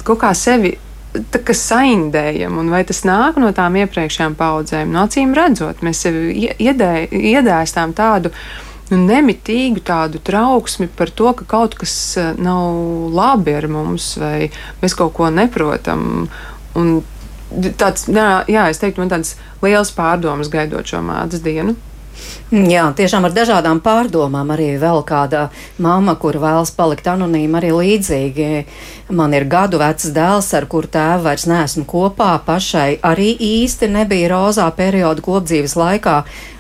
[0.05, 0.77] kaut kā sevi.
[1.11, 6.05] Tā kā saindējam, un vai tas nāk no tām iepriekšējām paudzēm, no acīm redzot, mēs
[6.05, 12.33] sev iedē, iedēstām tādu uh, nu, nemitīgu tādu trauksmi par to, ka kaut kas eh,
[12.39, 14.51] nav labi ar mums, vai
[14.83, 16.27] mēs kaut ko neprotam.
[16.79, 17.01] Un
[17.79, 21.79] tāds, jā, jā, es teiktu, man tāds liels pārdomas gaidot šo mācības dienu.
[22.51, 24.51] Jā, tiešām ar dažādām pārdomām.
[24.55, 25.47] Arī vēl kāda
[25.83, 28.49] mamma, kur vēlas palikt anonīma, arī līdzīgi.
[29.15, 32.33] Man ir gadu vecs dēls, ar kuru tēvu vairs neesmu kopā.
[32.47, 36.17] Pašai arī īsti nebija rozā perioda kopdzīves laikā.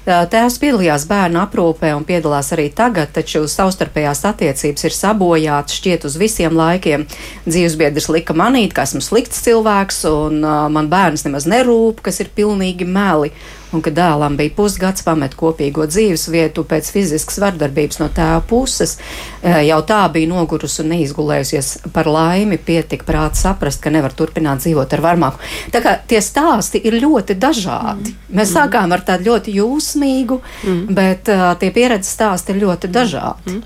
[0.06, 6.16] Tēvs piedalījās bērnu aprūpē un piedalās arī tagad, taču savstarpējās attiecības ir sabojātas šķiet uz
[6.20, 7.06] visiem laikiem.
[7.46, 12.32] Dzīvesbiedrs lika manīt, ka esmu slikts cilvēks un uh, man bērns nemaz nerūp, kas ir
[12.36, 13.34] pilnīgi meli.
[13.70, 18.96] Un, kad dēlam bija pusgads pamet kopīgo dzīves vietu pēc fiziskas vardarbības no tēva puses,
[19.44, 24.96] jau tā bija nogurusi un neizgulējusies par laimi, pietika prāts saprast, ka nevar turpināt dzīvot
[24.96, 25.42] ar varmāku.
[25.70, 28.10] Tā kā tie stāsti ir ļoti dažādi.
[28.10, 28.40] Mm.
[28.40, 29.54] Mēs sākām ar tādu ļoti
[29.90, 30.94] jūsmīgu, mm.
[30.94, 33.56] bet uh, tie pieredzes stāsti ir ļoti dažādi.
[33.56, 33.62] Mm.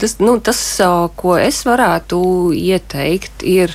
[0.00, 0.60] Tas, nu, tas,
[1.16, 3.74] ko es varētu ieteikt, ir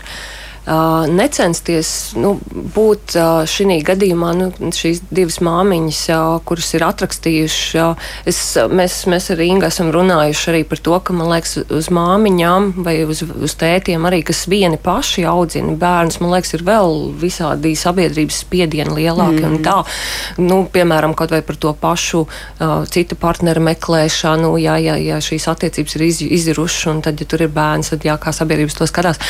[1.10, 2.36] necensties nu,
[2.76, 3.16] būt
[3.50, 6.02] šī gadījumā nu, šīs divas māmiņas,
[6.48, 8.10] kuras ir atrakstījušas.
[8.30, 12.72] Es, mēs, mēs ar Ingu esam runājuši arī par to, ka man liekas, uz māmiņām
[12.86, 17.74] vai uz, uz tētiem arī, kas vieni paši audzina bērnus, man liekas, ir vēl visādi
[17.80, 19.50] sabiedrības spiedieni lielāki mm.
[19.50, 19.78] un tā.
[20.42, 25.50] Nu, piemēram, kaut vai par to pašu uh, citu partneru meklēšanu, ja, ja, ja šīs
[25.52, 28.90] attiecības ir iz, izirušas un tad, ja tur ir bērns, tad jā, kā sabiedrības to
[28.90, 29.22] skatās.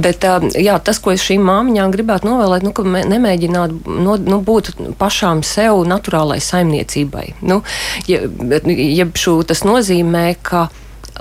[0.00, 4.40] Bet, uh, jā, tas, ko es šīm māmiņām gribētu novēlēt, nu, ka nemēģināt no, nu,
[4.44, 7.26] būt pašām sev naturālai saimniecībai.
[7.42, 7.62] Nu,
[8.10, 10.68] ja, ja šo, tas nozīmē, ka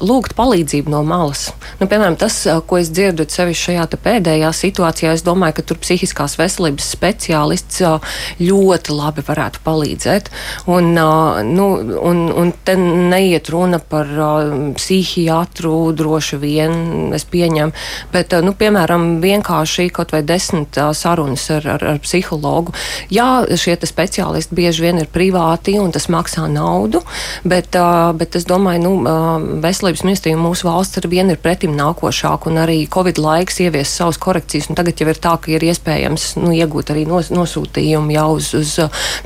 [0.01, 1.51] lūgt palīdzību no malas.
[1.79, 6.37] Nu, piemēram, tas, ko es dzirdu sevišķi šajā pēdējā situācijā, es domāju, ka tur psihiskās
[6.39, 7.81] veselības speciālists
[8.41, 10.29] ļoti labi varētu palīdzēt.
[10.71, 11.67] Un, nu,
[12.09, 14.09] un, un te neiet runa par
[14.77, 16.77] psihiatru droši vien,
[17.17, 17.75] es pieņemu,
[18.13, 22.75] bet, nu, piemēram, vienkārši kaut vai desmit sarunas ar, ar, ar psihologu.
[23.13, 27.03] Jā, šie speciālisti bieži vien ir privāti un tas maksā naudu,
[27.47, 27.75] bet,
[28.17, 28.93] bet es domāju, nu,
[29.63, 33.89] veselības veselības ministrija mūsu valsts ar vienu ir pretim nākošāk, un arī Covid laiks ievies
[33.89, 34.67] savas korekcijas.
[34.75, 38.73] Tagad jau ir tā, ka ir iespējams nu, iegūt arī nos, nosūtījumu jau uz, uz,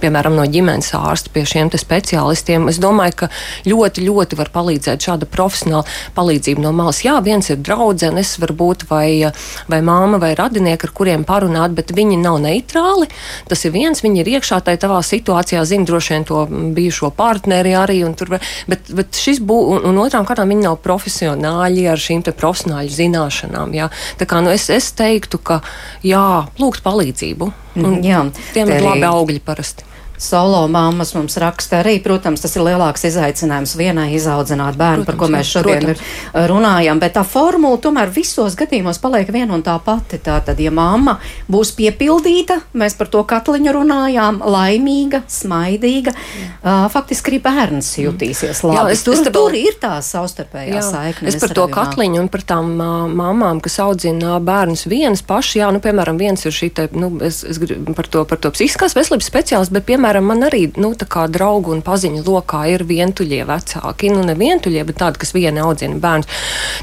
[0.01, 2.68] piemēram, no ģimenes ārsta pie šiem speciālistiem.
[2.70, 3.30] Es domāju, ka
[3.66, 7.01] ļoti, ļoti var palīdzēt šāda profesionāla palīdzība no malas.
[7.05, 9.32] Jā, viens ir draudzenes, varbūt vai,
[9.72, 13.09] vai māma vai radinieki, ar kuriem parunāt, bet viņi nav neitrāli.
[13.49, 16.45] Tas ir viens, viņi ir iekšā tajā tavā situācijā, zina droši vien to
[16.78, 18.36] bijušo partneri arī, tur,
[18.70, 23.76] bet, bet šis būs, un, un otrām kārtām viņi nav profesionāļi ar šīm profesionāļu zināšanām.
[23.78, 23.89] Jā.
[24.20, 25.62] Tā kā nu, es, es teiktu, ka
[26.06, 27.52] jā, lūgt palīdzību.
[27.80, 28.26] Mm, jā,
[28.56, 29.88] tiem ir labi augļi parasti.
[30.22, 35.19] Solo mammas mums raksta arī, protams, tas ir lielāks izaicinājums vienai izaudzināt bērnu, protams, par
[35.19, 36.47] ko mēs šodien protams.
[36.51, 40.19] runājam, bet tā formula tomēr visos gadījumos paliek viena un tā pati.
[40.22, 41.17] Tātad, ja mamma
[41.51, 48.78] būs piepildīta, mēs par to katliņu runājām, laimīga, smaidīga, uh, faktiski arī bērns jutīsies labi.
[48.78, 51.32] Jā, es, tur, es tur, tur ir tā savstarpējā saikne.
[51.32, 55.72] Es par to katliņu un par tām uh, mamām, kas audzina bērnus vienas pašas, jā,
[55.74, 58.95] nu, piemēram, viens ir šī, te, nu, es, es gribu par to, par to psihiskās
[58.97, 60.91] veselības speciālistu, bet, piemēram, man arī, nu,
[61.32, 65.95] draugu un paziņu lokā ir vientuļie vecāki, nu, ne vientuļie, bet tādi, kas viena audzina
[66.01, 66.28] bērnus.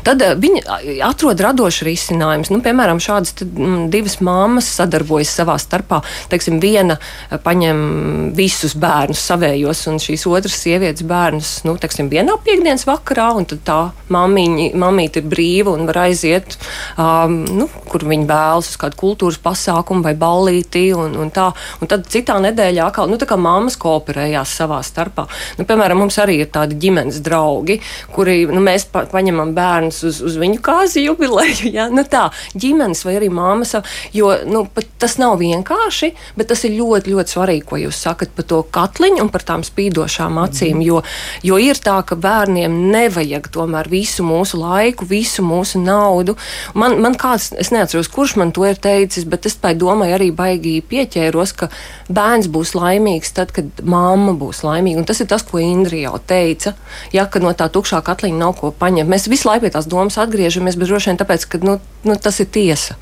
[0.06, 0.62] Tad uh, viņi
[1.04, 2.52] atrod radošu risinājumus.
[2.54, 6.00] Nu, piemēram, šādas tad, m, divas māmas sadarbojas savā starpā.
[6.32, 6.98] Teiksim, viena
[7.44, 13.48] paņem visus bērnus savējos, un šīs otras sievietes bērnus, nu, teiksim, vienā piekdienas vakarā, un
[13.48, 13.78] tad tā
[14.14, 16.56] mammiņa, mamīte ir brīva un var aiziet,
[16.96, 21.50] um, nu, kur viņa vēlas uz kādu kultūras pasākumu vai ballīti, un, un tā.
[21.82, 25.26] Un tad citā nedēļā atkal, nu, tā kā mammas kooperējās savā starpā.
[25.58, 27.78] Nu, piemēram, mums arī ir tādi ģimenes draugi,
[28.14, 31.88] kuri, nu, mēs pa, paņemam bērnus uz, uz viņu kāzi jubileju, ja?
[31.92, 33.76] nu tā, ģimenes vai arī mammas,
[34.14, 34.64] jo, nu,
[35.00, 39.24] tas nav vienkārši, bet tas ir ļoti, ļoti svarīgi, ko jūs sakat par to katliņu
[39.24, 41.02] un par tām spīdošām acīm, jo,
[41.46, 46.36] jo ir tā, ka bērniem nevajag tomēr visu mūsu laiku, visu mūsu naudu.
[46.78, 50.30] Man, man kāds, es neatceros, kurš man to ir teicis, bet es tai domāju arī
[50.34, 51.70] baigi pieķēros, ka
[52.08, 55.02] bērns būs laimīgs tad, kad mamma būs laimīga.
[55.02, 56.74] Un tas ir tas, ko Indri jau teica,
[57.14, 59.10] ja, ka no tā tukšā katliņa nav ko paņemt.
[59.10, 61.78] Mēs visu laiku pie tās domas atgriežamies, bet droši vien tāpēc, ka nu,
[62.08, 62.98] nu, tas ir tiesa.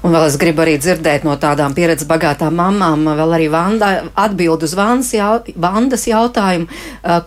[0.00, 4.64] Un vēl es gribu arī dzirdēt no tādām pieredzes bagātām mamām, vēl arī Vanda, atbild
[4.64, 6.70] uz Vandas, jau, Vandas jautājumu.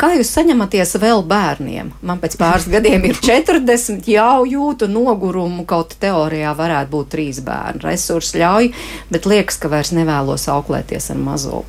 [0.02, 1.94] Kā jūs saņematies vēl bērniem?
[2.02, 7.86] Man pēc pāris gadiem ir 40, jau jūtu nogurumu, kaut teorijā varētu būt trīs bērni.
[7.86, 8.74] Resursi ļauj,
[9.14, 11.64] bet liekas, ka vairs nevēlos auklēties ar mazo.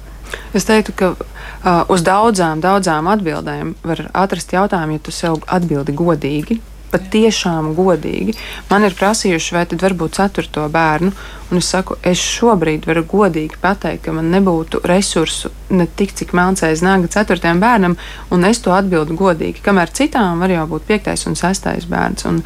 [0.56, 5.94] Es teiktu, ka uh, uz daudzām, daudzām atbildēm var atrast jautājumu, ja tu sev atbildi
[5.94, 6.62] godīgi
[6.94, 8.36] patiešām godīgi.
[8.70, 11.12] Man ir prasījuši, vai tad varbūt ceturto bērnu,
[11.50, 16.34] un es saku, es šobrīd varu godīgi pateikt, ka man nebūtu resursu ne tik, cik
[16.36, 17.98] melncēs nāga ceturtajam bērnam,
[18.34, 19.62] un es to atbildu godīgi.
[19.64, 22.26] Kamēr citām var jau būt piektais un sestais bērns.
[22.30, 22.42] Un,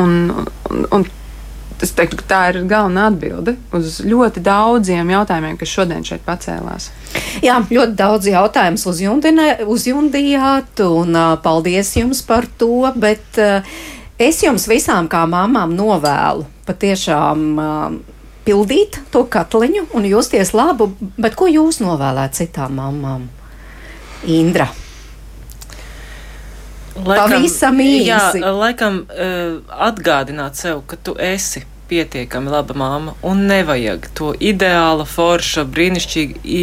[0.00, 0.18] un,
[0.70, 1.08] un, un
[1.78, 6.88] Es teiktu, ka tā ir galvenā atbilde uz ļoti daudziem jautājumiem, kas šodien šeit pacēlās.
[7.44, 8.78] Jā, ļoti daudz jautājumu
[9.70, 12.82] uzjundījāt, un paldies jums par to.
[12.98, 13.38] Bet
[14.18, 17.46] es jums visām kā mamām novēlu patiešām.
[18.48, 20.86] Pildīt to katliņu un justies labu,
[21.20, 23.26] bet ko jūs novēlētu citām mamām?
[24.24, 24.70] Indra.
[27.06, 28.06] Laikam, Pavisam īsi.
[28.08, 35.06] Jā, laikam uh, atgādināt sev, ka tu esi pietiekami laba māma un nevajag to ideāla,
[35.08, 36.56] forša, brīnišķīgi,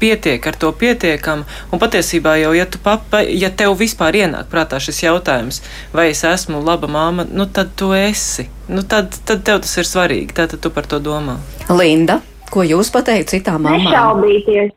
[0.00, 1.44] pietiek ar to pietiekam.
[1.70, 5.62] Un patiesībā jau, ja, tu papa, ja tev vispār ienāk prātā šis jautājums,
[5.94, 8.48] vai es esmu laba māma, nu tad tu esi.
[8.66, 11.38] Nu tad, tad tev tas ir svarīgi, tātad tu par to domā.
[11.70, 12.18] Linda,
[12.50, 13.86] ko jūs pateicat citām mamām?
[13.86, 14.74] Nešaubīties.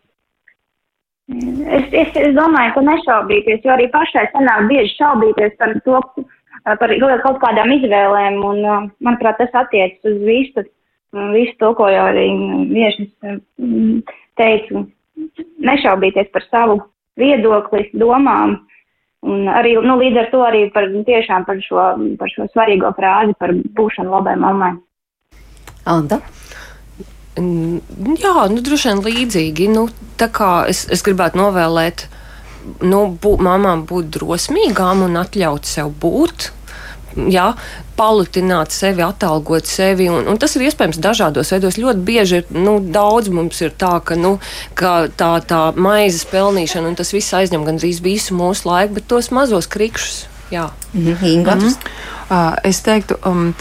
[1.29, 5.99] Es, es, es domāju, ka nešaubīties, jo arī pašai sanāk bieži šaubīties par to,
[6.65, 10.63] par kaut kādām izvēlēm, un, manuprāt, tas attiecas uz visu,
[11.35, 12.25] visu to, ko jau arī
[12.71, 13.37] viešas
[14.41, 14.87] teicu,
[15.69, 16.79] nešaubīties par savu
[17.19, 18.57] viedokli, domām,
[19.29, 21.85] un arī, nu, līdz ar to arī par, tiešām par šo,
[22.17, 24.73] par šo svarīgo frāzi par būšanu labai mammai.
[25.85, 26.23] Anta?
[27.39, 29.67] Jā, nu, droši vien līdzīgi.
[29.73, 29.87] Nu,
[30.19, 32.07] tā kā es, es gribētu novēlēt
[32.83, 36.51] nu, bū, mamām būt drosmīgām un atļaut sev būt.
[37.29, 37.55] Jā,
[37.97, 40.07] palutināt sevi, atalgot sevi.
[40.13, 41.79] Un, un tas ir iespējams dažādos veidos.
[41.81, 44.37] Ļoti bieži ir nu, daudz mums ir tā, ka, nu,
[44.77, 49.31] ka tā, tā maizes pelnīšana un tas viss aizņem gandrīz visu mūsu laiku, bet tos
[49.35, 50.27] mazos krikšus.
[50.49, 51.37] Jā, mm -hmm.
[51.37, 51.75] Mm -hmm.
[52.29, 53.53] uh, es teiktu, um,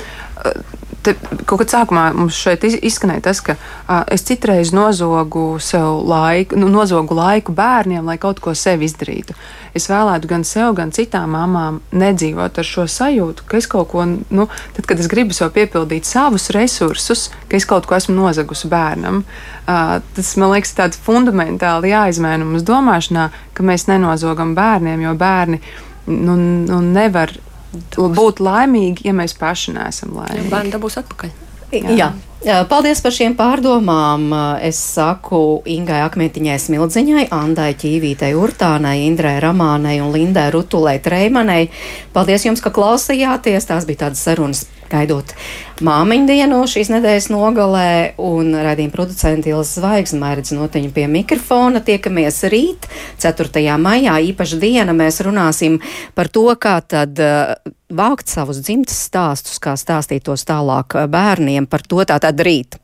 [0.99, 1.15] Te,
[1.47, 6.67] kaut kad sākumā mums šeit izskanēja tas, ka uh, es citreiz nozogu sev laiku, nu,
[6.73, 9.37] nozogu laiku bērniem, lai kaut ko sev izdarītu.
[9.79, 14.05] Es vēlētu gan sev, gan citām mamām nedzīvot ar šo sajūtu, ka es kaut ko,
[14.09, 18.71] nu, tad, kad es gribu sev piepildīt savus resursus, ka es kaut ko esmu nozagusi
[18.73, 25.15] bērnam, uh, tas man liekas tāds fundamentāli jāizmaina mums domāšanā, ka mēs nenozogam bērniem, jo
[25.19, 25.63] bērni
[26.09, 26.35] nu,
[26.67, 27.33] nu, nevar
[27.97, 30.49] būt laimīgi, ja mēs paši neesam laimīgi.
[30.53, 31.37] Bērni dabūs atpakaļ.
[31.69, 32.13] Jā.
[32.41, 32.63] Jā.
[32.71, 34.31] Paldies par šiem pārdomām.
[34.65, 41.67] Es saku Ingai Akmentiņai Smildziņai, Andai Ķīvītei Urtānai, Indrai Ramānai un Lindai Rutulai Treimanai.
[42.15, 43.69] Paldies jums, ka klausījāties.
[43.69, 45.35] Tās bija tādas sarunas gaidot
[45.85, 47.91] māmiņu dienu šīs nedēļas nogalē,
[48.23, 51.83] un raidījuma producenti Ilza Zvaigzne mērķis notiņa pie mikrofona.
[51.85, 52.89] Tiekamies rīt,
[53.23, 53.65] 4.
[53.79, 54.97] maijā, īpaša diena.
[54.97, 55.79] Mēs runāsim
[56.19, 57.55] par to, kā tad uh,
[57.89, 62.81] vākt savus dzimtas stāstus, kā stāstīt tos tālāk bērniem par to tātad rīt.